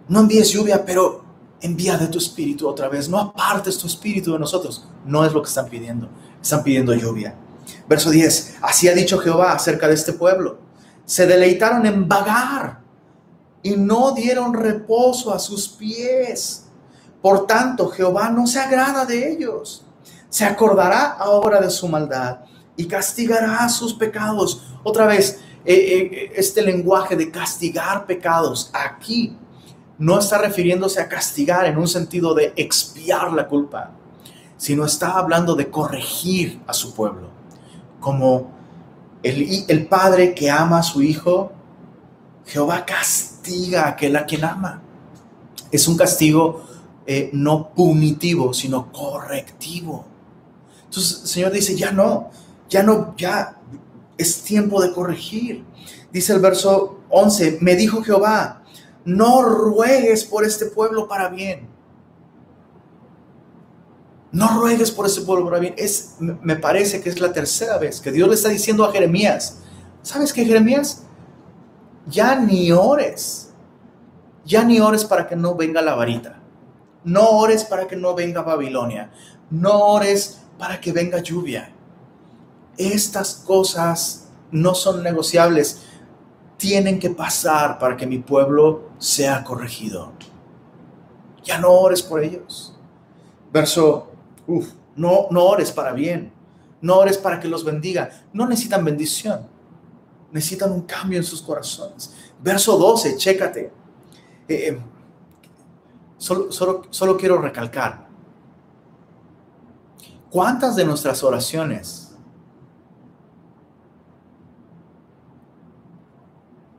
[0.08, 1.22] no envíes lluvia, pero
[1.60, 3.08] envía de tu espíritu otra vez.
[3.08, 4.88] No apartes tu espíritu de nosotros.
[5.04, 6.08] No es lo que están pidiendo.
[6.40, 7.34] Están pidiendo lluvia.
[7.86, 8.56] Verso 10.
[8.62, 10.58] Así ha dicho Jehová acerca de este pueblo.
[11.04, 12.80] Se deleitaron en vagar
[13.62, 16.64] y no dieron reposo a sus pies.
[17.20, 19.84] Por tanto, Jehová no se agrada de ellos.
[20.30, 22.47] Se acordará ahora de su maldad
[22.78, 24.62] y castigará sus pecados.
[24.82, 29.36] Otra vez, eh, eh, este lenguaje de castigar pecados aquí
[29.98, 33.90] no está refiriéndose a castigar en un sentido de expiar la culpa,
[34.56, 37.28] sino está hablando de corregir a su pueblo.
[38.00, 38.52] Como
[39.22, 41.52] el, el padre que ama a su hijo,
[42.46, 44.80] Jehová castiga a aquel a quien ama.
[45.70, 46.62] Es un castigo
[47.06, 50.04] eh, no punitivo, sino correctivo.
[50.84, 52.30] Entonces el Señor dice, ya no,
[52.68, 53.56] ya no, ya
[54.16, 55.64] es tiempo de corregir.
[56.12, 58.62] Dice el verso 11, me dijo Jehová,
[59.04, 61.68] no ruegues por este pueblo para bien.
[64.30, 65.74] No ruegues por este pueblo para bien.
[65.78, 69.60] Es, me parece que es la tercera vez que Dios le está diciendo a Jeremías,
[70.02, 71.04] ¿sabes qué, Jeremías?
[72.06, 73.50] Ya ni ores.
[74.44, 76.40] Ya ni ores para que no venga la varita.
[77.04, 79.10] No ores para que no venga Babilonia.
[79.50, 81.74] No ores para que venga lluvia.
[82.78, 85.82] Estas cosas no son negociables
[86.56, 90.12] tienen que pasar para que mi pueblo sea corregido.
[91.44, 92.74] Ya no ores por ellos.
[93.52, 94.10] Verso,
[94.46, 96.32] uff, no, no ores para bien.
[96.80, 98.10] No ores para que los bendiga.
[98.32, 99.48] No necesitan bendición.
[100.32, 102.12] Necesitan un cambio en sus corazones.
[102.40, 103.72] Verso 12, chécate.
[104.48, 104.78] Eh, eh,
[106.18, 108.06] solo, solo, solo quiero recalcar.
[110.28, 112.07] ¿Cuántas de nuestras oraciones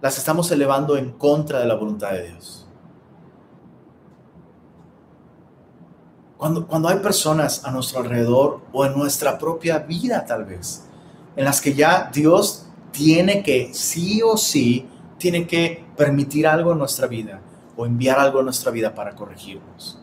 [0.02, 2.68] las estamos elevando en contra de la voluntad de Dios?
[6.38, 10.86] Cuando, cuando hay personas a nuestro alrededor o en nuestra propia vida tal vez,
[11.36, 14.88] en las que ya Dios tiene que, sí o sí,
[15.18, 17.42] tiene que permitir algo en nuestra vida
[17.76, 20.00] o enviar algo en nuestra vida para corregirnos.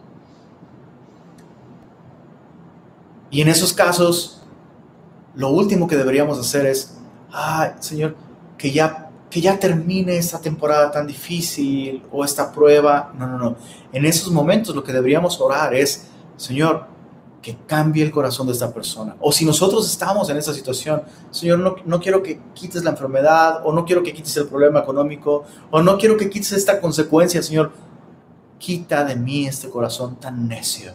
[3.31, 4.43] Y en esos casos,
[5.35, 6.97] lo último que deberíamos hacer es,
[7.33, 8.17] ay, Señor,
[8.57, 13.13] que ya, que ya termine esta temporada tan difícil o esta prueba.
[13.19, 13.57] No, no, no.
[13.93, 16.07] En esos momentos lo que deberíamos orar es,
[16.37, 16.87] Señor,
[17.43, 19.17] que cambie el corazón de esta persona.
[19.21, 23.61] O si nosotros estamos en esa situación, Señor, no, no, quiero que quites la enfermedad,
[23.65, 27.43] o no quiero que quites el problema económico, o no quiero que quites esta consecuencia,
[27.43, 27.73] Señor,
[28.59, 30.93] quita de mí este corazón tan necio.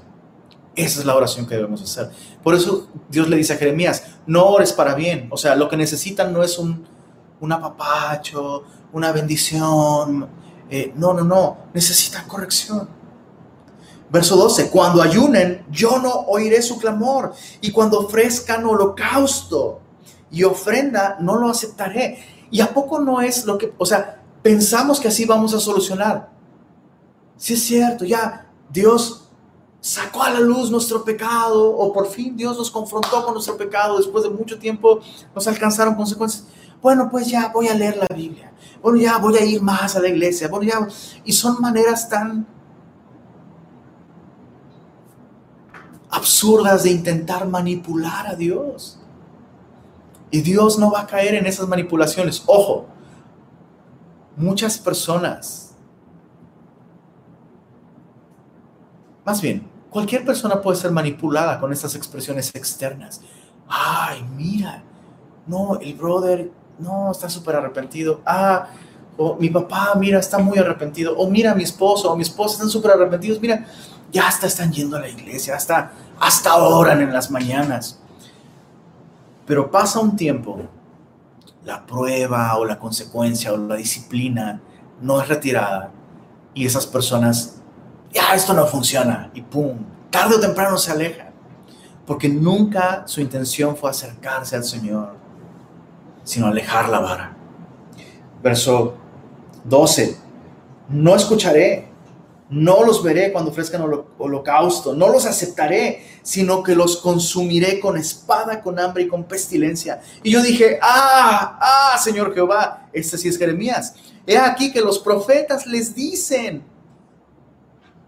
[0.76, 2.10] Esa es la oración que debemos hacer.
[2.44, 5.28] Por eso Dios le dice a Jeremías, no ores para bien.
[5.32, 6.86] O sea, lo que necesitan no es un,
[7.42, 8.64] un apapacho,
[8.94, 10.28] una bendición.
[10.70, 11.58] Eh, no, no, no.
[11.74, 12.88] Necesitan corrección.
[14.10, 19.80] Verso 12, cuando ayunen, yo no oiré su clamor, y cuando ofrezcan holocausto
[20.30, 22.20] y ofrenda, no lo aceptaré.
[22.52, 26.30] ¿Y a poco no es lo que, o sea, pensamos que así vamos a solucionar?
[27.38, 29.30] Si es cierto, ya Dios
[29.80, 33.98] sacó a la luz nuestro pecado, o por fin Dios nos confrontó con nuestro pecado,
[33.98, 35.00] después de mucho tiempo
[35.34, 36.46] nos alcanzaron consecuencias.
[36.82, 38.52] Bueno, pues ya voy a leer la Biblia.
[38.82, 40.48] Bueno, ya voy a ir más a la iglesia.
[40.48, 40.88] Bueno, ya.
[41.24, 42.48] Y son maneras tan
[46.10, 49.00] absurdas de intentar manipular a Dios.
[50.30, 52.44] Y Dios no va a caer en esas manipulaciones.
[52.46, 52.88] Ojo,
[54.36, 55.76] muchas personas,
[59.26, 63.22] más bien, cualquier persona puede ser manipulada con estas expresiones externas.
[63.68, 64.84] Ay, mira,
[65.48, 66.52] no, el brother,
[66.82, 68.22] no, está súper arrepentido.
[68.26, 68.68] Ah,
[69.18, 71.16] o mi papá, mira, está muy arrepentido.
[71.18, 73.40] O mira, mi esposo o mi esposa están súper arrepentidos.
[73.40, 73.66] Mira,
[74.12, 78.00] ya hasta están yendo a la iglesia, hasta, hasta oran en las mañanas.
[79.46, 80.62] Pero pasa un tiempo,
[81.64, 84.62] la prueba o la consecuencia o la disciplina
[85.02, 85.92] no es retirada
[86.54, 87.56] y esas personas,
[88.14, 89.78] ya esto no funciona y pum,
[90.10, 91.32] tarde o temprano se alejan.
[92.06, 95.16] Porque nunca su intención fue acercarse al Señor,
[96.24, 97.38] sino alejar la vara.
[98.42, 98.96] Verso
[99.66, 100.18] 12,
[100.90, 101.92] no escucharé
[102.52, 103.82] no los veré cuando ofrezcan
[104.18, 110.02] holocausto, no los aceptaré, sino que los consumiré con espada, con hambre y con pestilencia.
[110.22, 113.96] Y yo dije, ah, ah, Señor Jehová, este sí es Jeremías.
[114.28, 116.62] He aquí que los profetas les dicen,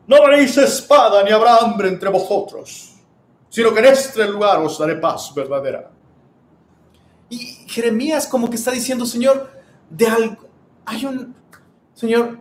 [0.06, 2.96] no veréis espada ni habrá hambre entre vosotros,
[3.48, 5.90] sino que en este lugar os daré paz verdadera.
[7.34, 9.50] Y Jeremías como que está diciendo, Señor,
[9.90, 10.38] de algo,
[10.86, 11.34] hay un,
[11.96, 12.38] Señor,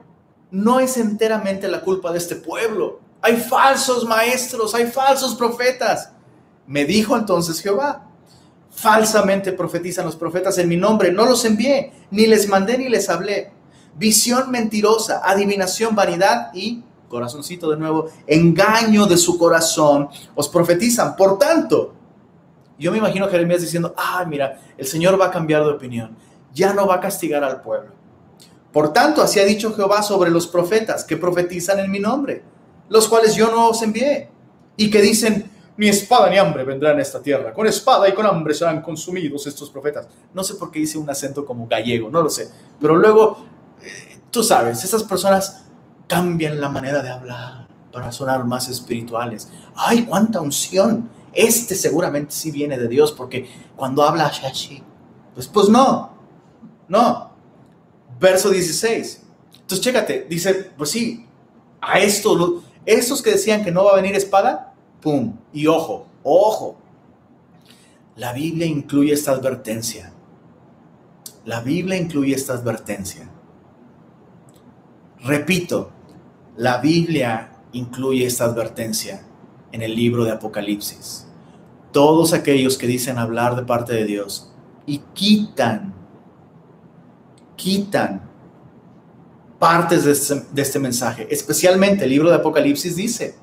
[0.50, 3.00] no es enteramente la culpa de este pueblo.
[3.22, 6.12] Hay falsos maestros, hay falsos profetas.
[6.66, 8.06] Me dijo entonces Jehová,
[8.70, 13.08] falsamente profetizan los profetas en mi nombre, no los envié, ni les mandé ni les
[13.08, 13.50] hablé.
[13.96, 21.16] Visión mentirosa, adivinación, vanidad y, corazoncito de nuevo, engaño de su corazón, os profetizan.
[21.16, 21.94] Por tanto,
[22.82, 26.16] yo me imagino a Jeremías diciendo, ah, mira, el Señor va a cambiar de opinión,
[26.52, 28.02] ya no va a castigar al pueblo
[28.72, 32.42] por tanto, así ha dicho Jehová sobre los profetas que profetizan en mi nombre,
[32.88, 34.30] los cuales yo no os envié,
[34.76, 38.24] y que dicen, ni espada ni hambre vendrán a esta tierra, con espada y con
[38.24, 40.08] hambre serán consumidos estos profetas.
[40.32, 42.48] No sé por qué hice un acento como gallego, no lo sé,
[42.80, 43.44] pero luego,
[43.82, 45.64] eh, tú sabes, esas personas
[46.06, 49.50] cambian la manera de hablar para sonar más espirituales.
[49.76, 51.10] ¡Ay, cuánta unción!
[51.32, 54.82] Este seguramente sí viene de Dios, porque cuando habla así,
[55.34, 56.12] pues, pues no,
[56.88, 57.30] no,
[58.20, 59.22] verso 16.
[59.54, 61.26] Entonces, chécate, dice, pues sí,
[61.80, 66.76] a esto, estos que decían que no va a venir espada, pum, y ojo, ojo.
[68.16, 70.12] La Biblia incluye esta advertencia.
[71.46, 73.28] La Biblia incluye esta advertencia.
[75.20, 75.90] Repito,
[76.56, 79.24] la Biblia incluye esta advertencia
[79.72, 81.26] en el libro de Apocalipsis.
[81.90, 84.52] Todos aquellos que dicen hablar de parte de Dios
[84.86, 85.94] y quitan
[87.62, 88.28] quitan
[89.58, 91.28] partes de este, este mensaje.
[91.30, 93.36] Especialmente el libro de Apocalipsis dice,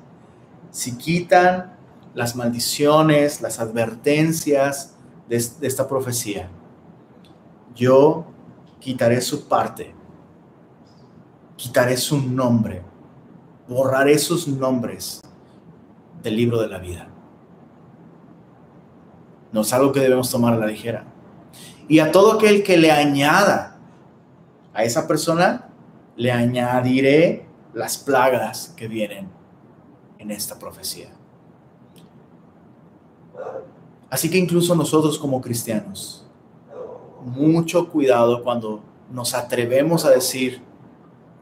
[0.70, 1.74] si quitan
[2.12, 4.94] las maldiciones, las advertencias
[5.28, 6.50] de esta profecía,
[7.74, 8.26] yo
[8.80, 9.94] quitaré su parte,
[11.56, 12.82] quitaré su nombre,
[13.66, 15.19] borraré sus nombres
[16.22, 17.08] del libro de la vida.
[19.52, 21.04] No es algo que debemos tomar a la ligera.
[21.88, 23.78] Y a todo aquel que le añada
[24.72, 25.68] a esa persona,
[26.16, 29.28] le añadiré las plagas que vienen
[30.18, 31.10] en esta profecía.
[34.08, 36.26] Así que incluso nosotros como cristianos,
[37.24, 40.62] mucho cuidado cuando nos atrevemos a decir,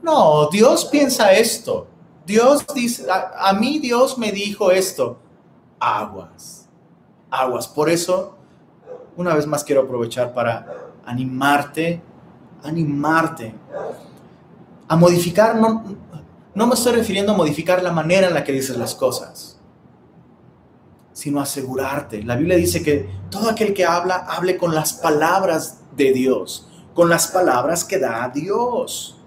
[0.03, 1.87] no, Dios piensa esto,
[2.29, 5.19] Dios dice, a, mí Dios me dijo esto,
[5.81, 6.69] aguas,
[7.31, 7.67] aguas.
[7.67, 8.37] Por eso,
[9.17, 12.03] una vez más quiero aprovechar para animarte,
[12.63, 13.55] animarte
[14.89, 15.83] a modificar, no,
[16.55, 19.59] no me estoy refiriendo a modificar la manera en la que dices las cosas,
[21.15, 22.23] sino asegurarte.
[22.25, 27.09] La Biblia dice que todo aquel que habla, hable con las palabras de Dios, con
[27.09, 29.19] las palabras que da Dios.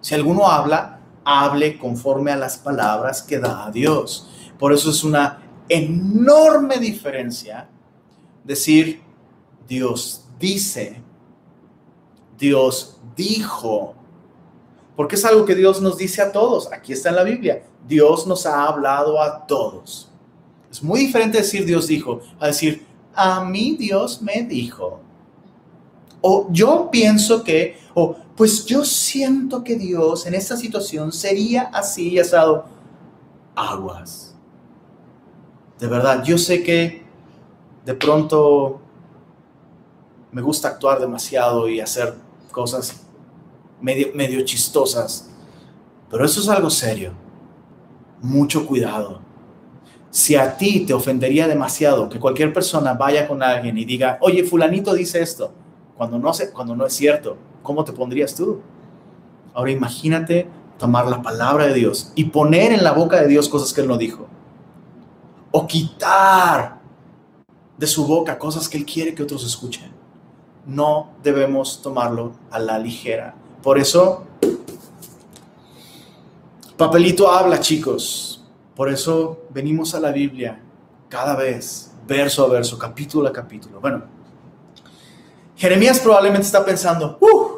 [0.00, 4.28] Si alguno habla, hable conforme a las palabras que da Dios.
[4.58, 7.68] Por eso es una enorme diferencia
[8.44, 9.02] decir
[9.66, 11.02] Dios dice,
[12.38, 13.94] Dios dijo,
[14.96, 16.70] porque es algo que Dios nos dice a todos.
[16.72, 17.64] Aquí está en la Biblia.
[17.86, 20.10] Dios nos ha hablado a todos.
[20.70, 25.00] Es muy diferente decir Dios dijo a decir a mí Dios me dijo.
[26.20, 32.10] O yo pienso que, o pues yo siento que Dios en esta situación sería así
[32.10, 32.66] y asado.
[33.54, 34.34] Aguas.
[35.78, 37.04] De verdad, yo sé que
[37.84, 38.80] de pronto
[40.32, 42.14] me gusta actuar demasiado y hacer
[42.50, 43.04] cosas
[43.80, 45.30] medio, chistosas,
[46.10, 47.12] pero eso es algo serio.
[48.20, 49.20] Mucho cuidado.
[50.10, 54.44] Si a ti te ofendería demasiado que cualquier persona vaya con alguien y diga, oye,
[54.44, 55.52] fulanito dice esto,
[55.96, 58.60] cuando no, sé, cuando no es cierto, ¿cómo te pondrías tú?
[59.52, 60.48] Ahora imagínate
[60.78, 63.88] tomar la palabra de Dios y poner en la boca de Dios cosas que Él
[63.88, 64.28] no dijo.
[65.50, 66.78] O quitar
[67.76, 69.90] de su boca cosas que Él quiere que otros escuchen.
[70.66, 73.34] No debemos tomarlo a la ligera.
[73.62, 74.24] Por eso,
[76.76, 78.44] papelito habla, chicos.
[78.76, 80.60] Por eso venimos a la Biblia
[81.08, 83.80] cada vez, verso a verso, capítulo a capítulo.
[83.80, 84.02] Bueno,
[85.56, 87.53] Jeremías probablemente está pensando, uh,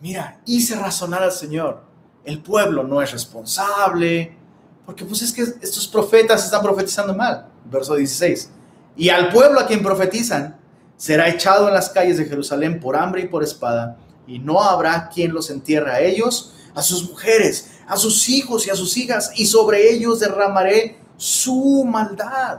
[0.00, 1.82] mira, hice razonar al Señor.
[2.24, 4.36] El pueblo no es responsable,
[4.84, 7.46] porque pues es que estos profetas están profetizando mal.
[7.70, 8.50] Verso 16.
[8.96, 10.58] Y al pueblo a quien profetizan
[10.96, 13.96] será echado en las calles de Jerusalén por hambre y por espada
[14.28, 18.70] y no habrá quien los entierre a ellos, a sus mujeres, a sus hijos y
[18.70, 22.58] a sus hijas, y sobre ellos derramaré su maldad.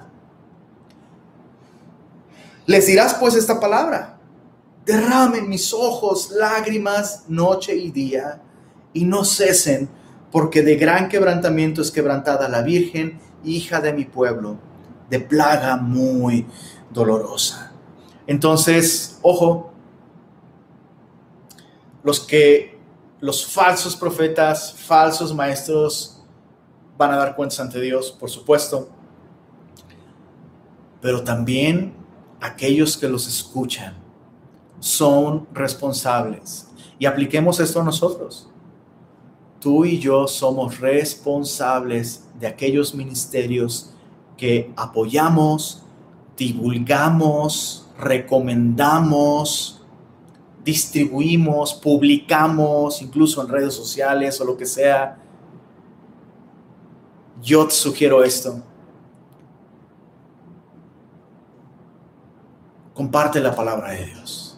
[2.65, 4.18] Les dirás pues esta palabra,
[4.85, 8.41] derramen mis ojos lágrimas noche y día,
[8.93, 9.89] y no cesen,
[10.31, 14.57] porque de gran quebrantamiento es quebrantada la Virgen, hija de mi pueblo,
[15.09, 16.45] de plaga muy
[16.91, 17.71] dolorosa.
[18.27, 19.73] Entonces, ojo,
[22.03, 22.79] los que
[23.19, 26.23] los falsos profetas, falsos maestros
[26.97, 28.89] van a dar cuentas ante Dios, por supuesto,
[31.01, 31.93] pero también
[32.39, 34.08] aquellos que los escuchan
[34.79, 36.67] son responsables.
[36.97, 38.49] Y apliquemos esto a nosotros.
[39.59, 43.91] Tú y yo somos responsables de aquellos ministerios
[44.37, 45.83] que apoyamos,
[46.37, 49.81] divulgamos, recomendamos,
[50.63, 55.17] distribuimos, publicamos, incluso en redes sociales o lo que sea,
[57.41, 58.61] yo te sugiero esto.
[62.93, 64.48] Comparte la palabra de Dios.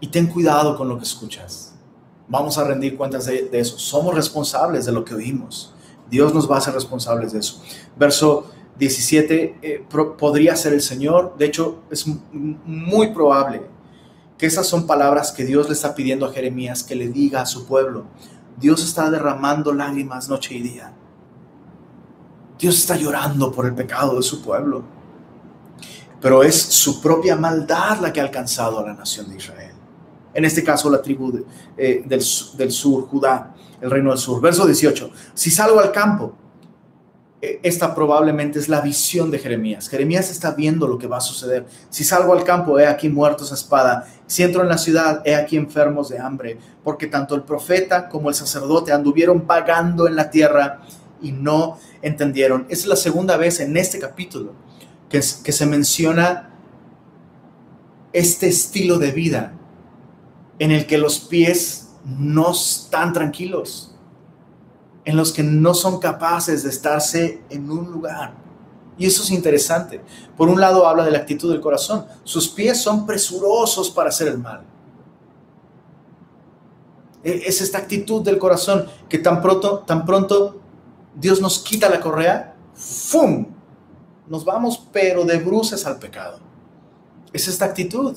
[0.00, 1.74] Y ten cuidado con lo que escuchas.
[2.28, 3.78] Vamos a rendir cuentas de, eso.
[3.78, 5.74] Somos responsables de lo que oímos.
[6.08, 7.62] Dios nos va a hacer responsables de eso.
[7.96, 9.86] Verso 17 eh,
[10.18, 11.34] podría ser el Señor.
[11.36, 13.62] De hecho, es muy probable
[14.38, 17.46] que esas son palabras que Dios le está pidiendo a Jeremías que le diga a
[17.46, 18.06] su pueblo.
[18.58, 20.94] Dios está derramando lágrimas noche y día.
[22.58, 24.82] Dios está llorando por el pecado de su pueblo.
[26.20, 29.69] Pero es su propia maldad la que ha alcanzado a la nación de Israel.
[30.32, 31.44] En este caso, la tribu
[31.76, 34.40] eh, del, sur, Judá, el reino del sur.
[34.40, 35.10] Verso 18.
[35.34, 36.34] Si salgo al campo
[37.42, 39.88] e, esta probablemente es la visión de Jeremías.
[39.88, 41.66] Jeremías está viendo lo que va a suceder.
[41.88, 44.06] Si salgo al campo, he aquí muertos a espada.
[44.26, 46.58] Si entro en la ciudad, he aquí enfermos de hambre.
[46.84, 50.82] Porque tanto el profeta como el sacerdote anduvieron vagando en la tierra
[51.20, 52.66] y no entendieron.
[52.68, 54.52] Es la segunda vez en este capítulo
[55.08, 56.50] que se menciona
[58.12, 59.59] este estilo de vida
[60.60, 63.90] en el que los pies no están tranquilos
[65.04, 68.34] en los que no son capaces de estarse en un lugar.
[68.98, 70.00] Y eso es interesante.
[70.36, 72.06] Por un lado habla de la actitud del corazón.
[72.22, 74.62] Sus pies son presurosos para hacer el mal.
[77.24, 80.60] E, es esta actitud del corazón que tan pronto, tan pronto
[81.14, 83.46] Dios nos quita la correa, ¡fum!
[84.28, 86.38] Nos vamos pero de bruces al pecado.
[87.32, 88.16] Es esta actitud.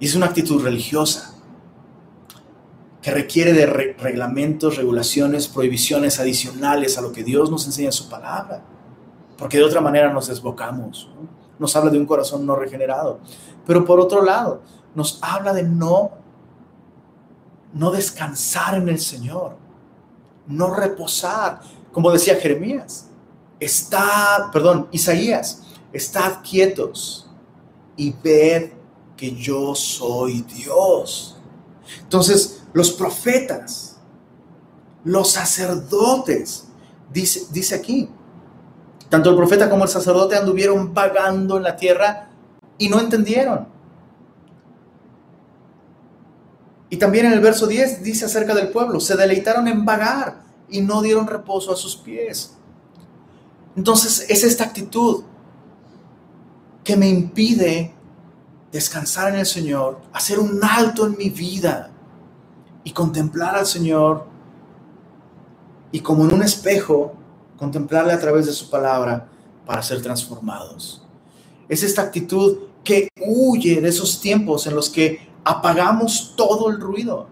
[0.00, 1.34] Y es una actitud religiosa
[3.02, 8.08] que requiere de reglamentos, regulaciones, prohibiciones adicionales a lo que Dios nos enseña en su
[8.08, 8.62] palabra,
[9.36, 11.10] porque de otra manera nos desbocamos.
[11.58, 13.20] Nos habla de un corazón no regenerado.
[13.66, 14.62] Pero por otro lado,
[14.94, 16.12] nos habla de no,
[17.74, 19.56] no descansar en el Señor,
[20.46, 21.60] no reposar,
[21.92, 23.06] como decía Jeremías.
[23.58, 27.30] Estad, perdón, Isaías, estad quietos
[27.96, 28.79] y ved
[29.20, 31.36] que yo soy Dios.
[32.00, 33.98] Entonces, los profetas,
[35.04, 36.64] los sacerdotes,
[37.12, 38.08] dice, dice aquí.
[39.10, 42.30] Tanto el profeta como el sacerdote anduvieron vagando en la tierra
[42.78, 43.68] y no entendieron.
[46.88, 50.80] Y también en el verso 10 dice acerca del pueblo, se deleitaron en vagar y
[50.80, 52.56] no dieron reposo a sus pies.
[53.76, 55.24] Entonces es esta actitud
[56.82, 57.99] que me impide
[58.72, 61.90] descansar en el Señor, hacer un alto en mi vida,
[62.84, 64.26] y contemplar al Señor
[65.92, 67.14] y como en un espejo,
[67.56, 69.28] contemplarle a través de su palabra
[69.66, 71.04] para ser transformados.
[71.68, 77.26] Es esta actitud que huye de esos tiempos en los que apagamos todo el ruido.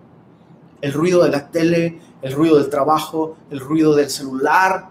[0.80, 4.90] El ruido de la tele, el ruido del trabajo, el ruido del celular,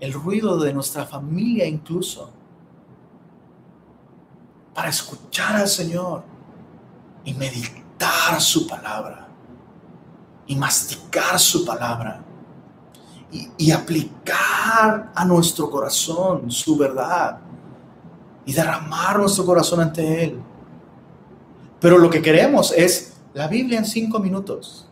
[0.00, 2.30] el ruido de nuestra familia incluso.
[4.74, 6.24] Para escuchar al Señor
[7.24, 9.28] y meditar su palabra
[10.46, 12.22] y masticar su palabra
[13.56, 17.38] y, aplicar a nuestro corazón su verdad
[18.46, 20.40] y derramar nuestro corazón ante Él.
[21.80, 24.88] Pero lo que queremos es la Biblia en cinco minutos.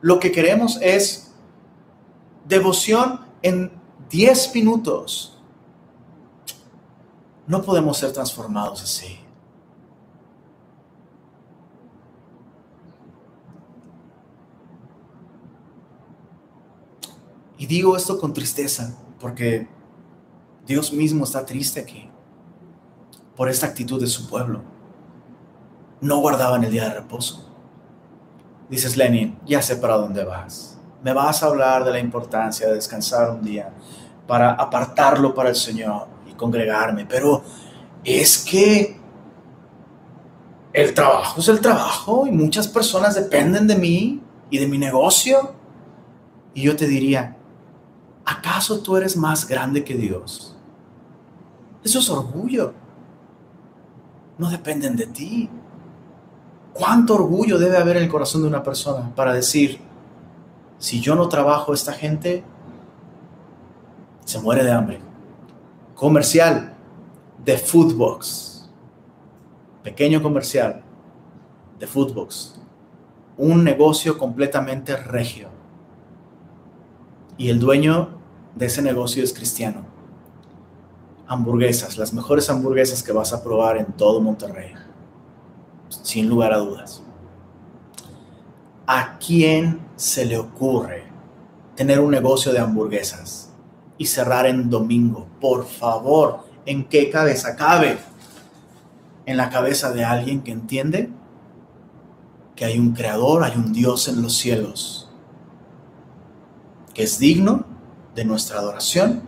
[0.00, 1.30] Lo que queremos es
[2.46, 3.70] devoción en
[4.10, 5.35] diez minutos.
[7.46, 9.20] No podemos ser transformados así.
[17.58, 19.68] Y digo esto con tristeza, porque
[20.66, 22.10] Dios mismo está triste aquí
[23.36, 24.62] por esta actitud de su pueblo.
[26.00, 27.48] No guardaban el día de reposo.
[28.68, 30.78] Dices, Lenin, ya sé para dónde vas.
[31.02, 33.72] Me vas a hablar de la importancia de descansar un día
[34.26, 37.42] para apartarlo para el Señor congregarme, pero
[38.04, 38.96] es que
[40.76, 44.20] el trabajo es el trabajo y muchas personas dependen de mí
[44.50, 45.54] y de mi negocio.
[46.52, 47.36] Y yo te diría,
[48.26, 50.54] ¿acaso tú eres más grande que Dios?
[51.82, 52.74] Eso es orgullo.
[54.36, 55.48] No dependen de ti.
[56.74, 59.80] ¿Cuánto orgullo debe haber en el corazón de una persona para decir,
[60.78, 62.44] si yo no trabajo, esta gente
[64.26, 65.05] se muere de hambre?
[65.96, 66.74] Comercial
[67.42, 68.68] de Foodbox.
[69.82, 70.82] Pequeño comercial
[71.78, 72.60] de Foodbox.
[73.38, 75.48] Un negocio completamente regio.
[77.38, 78.10] Y el dueño
[78.54, 79.86] de ese negocio es cristiano.
[81.26, 84.74] Hamburguesas, las mejores hamburguesas que vas a probar en todo Monterrey,
[85.88, 87.02] sin lugar a dudas.
[88.86, 91.04] ¿A quién se le ocurre
[91.74, 93.45] tener un negocio de hamburguesas
[93.98, 95.26] y cerrar en domingo?
[95.40, 97.98] Por favor, ¿en qué cabeza cabe?
[99.24, 101.10] En la cabeza de alguien que entiende
[102.54, 105.10] que hay un creador, hay un Dios en los cielos,
[106.94, 107.66] que es digno
[108.14, 109.22] de nuestra adoración,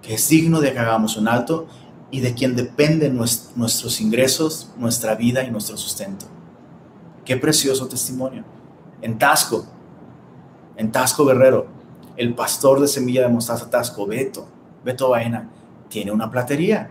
[0.00, 1.66] que es digno de que hagamos un alto
[2.10, 6.26] y de quien dependen nuestros ingresos, nuestra vida y nuestro sustento.
[7.24, 8.44] Qué precioso testimonio.
[9.02, 9.66] En Tasco,
[10.76, 11.66] en Tasco Guerrero,
[12.18, 14.46] el pastor de Semilla de Mostaza Tasco, Beto,
[14.84, 15.48] Beto Baena,
[15.88, 16.90] tiene una platería.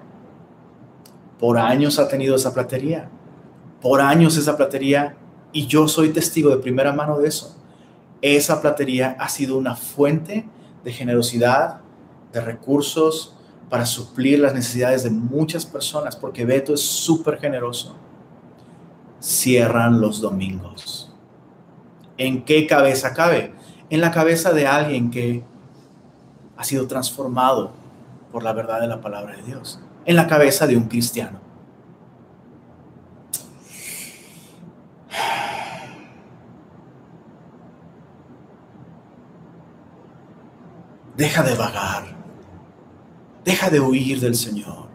[1.38, 3.10] Por años ha tenido esa platería.
[3.82, 5.18] Por años esa platería.
[5.52, 7.56] Y yo soy testigo de primera mano de eso.
[8.22, 10.48] Esa platería ha sido una fuente
[10.84, 11.82] de generosidad,
[12.32, 13.36] de recursos
[13.70, 17.98] para suplir las necesidades de muchas personas, porque Beto es súper generoso.
[19.20, 21.14] Cierran los domingos.
[22.18, 23.57] ¿En qué cabeza cabe?
[23.90, 25.44] En la cabeza de alguien que
[26.58, 27.72] ha sido transformado
[28.32, 29.80] por la verdad de la palabra de Dios.
[30.06, 31.40] En la cabeza de un cristiano.
[41.16, 42.04] Deja de vagar.
[43.44, 44.88] Deja de huir del Señor.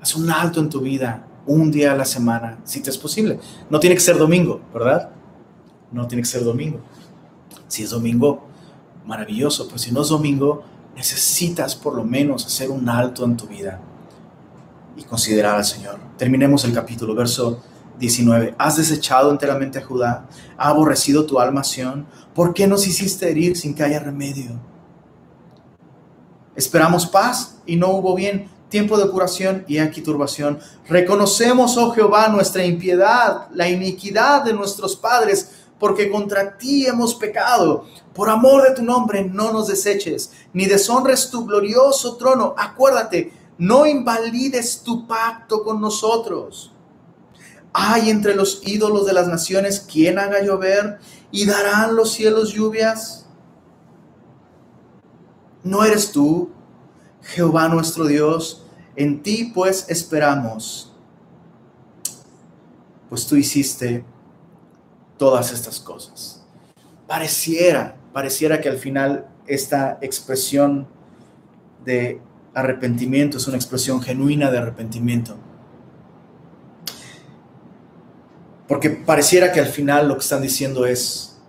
[0.00, 3.40] Haz un alto en tu vida un día a la semana, si te es posible.
[3.68, 5.10] No tiene que ser domingo, ¿verdad?
[5.90, 6.80] No tiene que ser domingo.
[7.72, 8.44] Si es domingo,
[9.06, 10.62] maravilloso, pero si no es domingo,
[10.94, 13.80] necesitas por lo menos hacer un alto en tu vida
[14.94, 15.98] y considerar al Señor.
[16.18, 17.62] Terminemos el capítulo, verso
[17.98, 18.56] 19.
[18.58, 20.26] Has desechado enteramente a Judá,
[20.58, 22.06] ha aborrecido tu alma, Sión.
[22.34, 24.50] ¿Por qué nos hiciste herir sin que haya remedio?
[26.54, 30.58] Esperamos paz y no hubo bien, tiempo de curación y aquí turbación.
[30.90, 37.86] Reconocemos, oh Jehová, nuestra impiedad, la iniquidad de nuestros padres, porque contra ti hemos pecado.
[38.14, 42.54] Por amor de tu nombre, no nos deseches, ni deshonres tu glorioso trono.
[42.56, 46.72] Acuérdate, no invalides tu pacto con nosotros.
[47.72, 51.00] Hay entre los ídolos de las naciones quien haga llover
[51.32, 53.26] y darán los cielos lluvias.
[55.64, 56.52] ¿No eres tú,
[57.22, 58.64] Jehová nuestro Dios?
[58.94, 60.92] En ti pues esperamos,
[63.08, 64.11] pues tú hiciste
[65.22, 66.42] todas estas cosas.
[67.06, 70.88] Pareciera, pareciera que al final esta expresión
[71.84, 72.20] de
[72.54, 75.36] arrepentimiento es una expresión genuina de arrepentimiento.
[78.66, 81.40] Porque pareciera que al final lo que están diciendo es,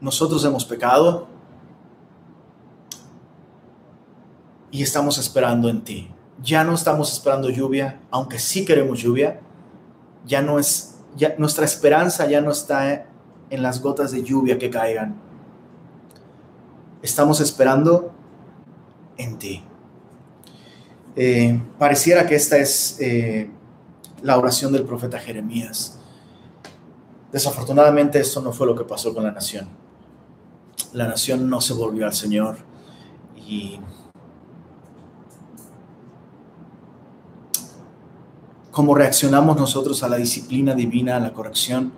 [0.00, 1.28] nosotros hemos pecado,
[4.72, 6.10] y estamos esperando en ti.
[6.42, 9.40] Ya no estamos esperando lluvia, aunque sí queremos lluvia.
[10.26, 10.89] Ya no es,
[11.38, 13.06] nuestra esperanza ya no está
[13.50, 15.16] en las gotas de lluvia que caigan.
[17.02, 18.12] Estamos esperando
[19.16, 19.64] en ti.
[21.16, 23.50] Eh, pareciera que esta es eh,
[24.22, 25.98] la oración del profeta Jeremías.
[27.32, 29.68] Desafortunadamente esto no fue lo que pasó con la nación.
[30.92, 32.58] La nación no se volvió al Señor
[33.36, 33.80] y
[38.70, 41.92] cómo reaccionamos nosotros a la disciplina divina, a la corrección,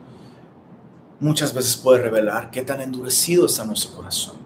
[1.20, 4.36] muchas veces puede revelar qué tan endurecido está nuestro corazón.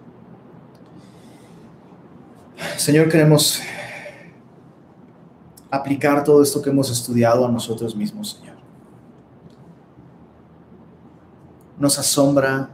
[2.77, 3.59] Señor, queremos
[5.69, 8.57] aplicar todo esto que hemos estudiado a nosotros mismos, Señor.
[11.77, 12.69] Nos asombra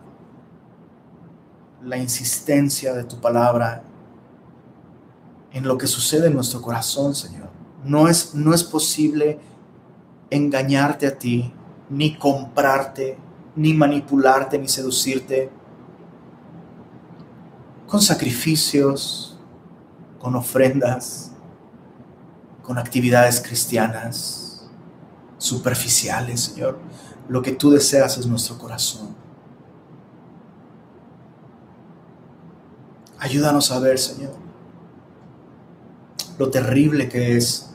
[1.84, 3.84] la insistencia de tu palabra
[5.52, 7.43] en lo que sucede en nuestro corazón, Señor.
[7.84, 9.40] No es, no es posible
[10.30, 11.54] engañarte a ti,
[11.90, 13.18] ni comprarte,
[13.56, 15.50] ni manipularte, ni seducirte
[17.88, 19.38] con sacrificios,
[20.20, 21.32] con ofrendas,
[22.64, 24.68] con actividades cristianas
[25.38, 26.80] superficiales, Señor.
[27.28, 29.16] Lo que tú deseas es nuestro corazón.
[33.20, 34.34] Ayúdanos a ver, Señor,
[36.38, 37.73] lo terrible que es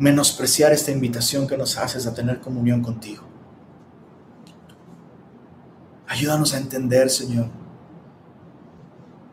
[0.00, 3.22] menospreciar esta invitación que nos haces a tener comunión contigo.
[6.08, 7.48] Ayúdanos a entender, Señor,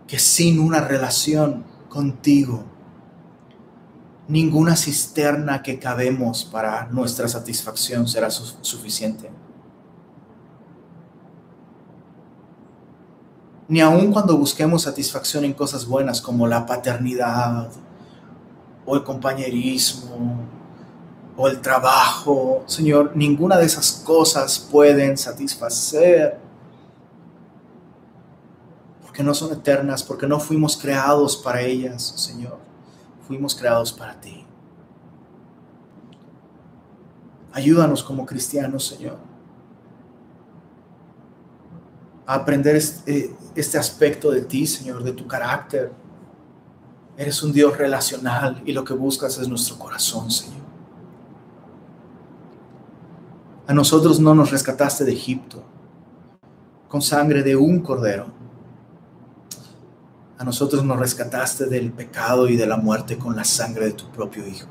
[0.05, 2.65] que sin una relación contigo,
[4.27, 9.31] ninguna cisterna que cabemos para nuestra satisfacción será suficiente.
[13.69, 17.69] Ni aun cuando busquemos satisfacción en cosas buenas como la paternidad
[18.85, 20.36] o el compañerismo
[21.39, 26.39] o el trabajo, Señor, ninguna de esas cosas pueden satisfacer.
[29.03, 32.57] Porque no son eternas, porque no fuimos creados para ellas, Señor.
[33.27, 34.45] Fuimos creados para ti.
[37.53, 39.17] Ayúdanos como cristianos, Señor,
[42.25, 45.91] a aprender este, este aspecto de ti, Señor, de tu carácter.
[47.15, 50.66] Eres un Dios relacional y lo que buscas es nuestro corazón, Señor.
[53.67, 55.61] A nosotros no nos rescataste de Egipto
[56.87, 58.27] con sangre de un cordero.
[60.37, 64.09] A nosotros nos rescataste del pecado y de la muerte con la sangre de tu
[64.09, 64.69] propio Hijo.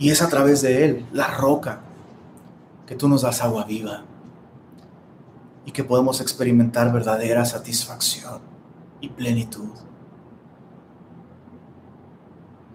[0.00, 1.82] Y es a través de Él, la roca,
[2.84, 4.02] que tú nos das agua viva
[5.64, 8.40] y que podemos experimentar verdadera satisfacción
[9.00, 9.70] y plenitud.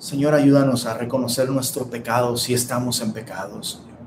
[0.07, 3.97] Señor, ayúdanos a reconocer nuestro pecado si estamos en pecado, Señor.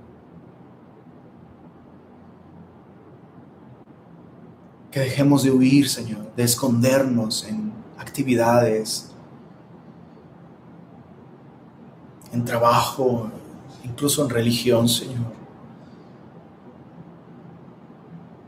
[4.91, 9.11] Que dejemos de huir, Señor, de escondernos en actividades,
[12.33, 13.31] en trabajo,
[13.85, 15.35] incluso en religión, Señor.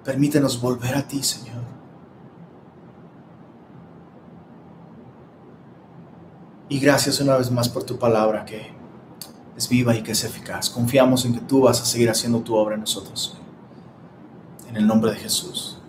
[0.02, 1.51] Permítenos volver a ti, Señor.
[6.72, 8.72] Y gracias una vez más por tu palabra que
[9.58, 10.70] es viva y que es eficaz.
[10.70, 13.36] Confiamos en que tú vas a seguir haciendo tu obra en nosotros.
[14.70, 15.81] En el nombre de Jesús.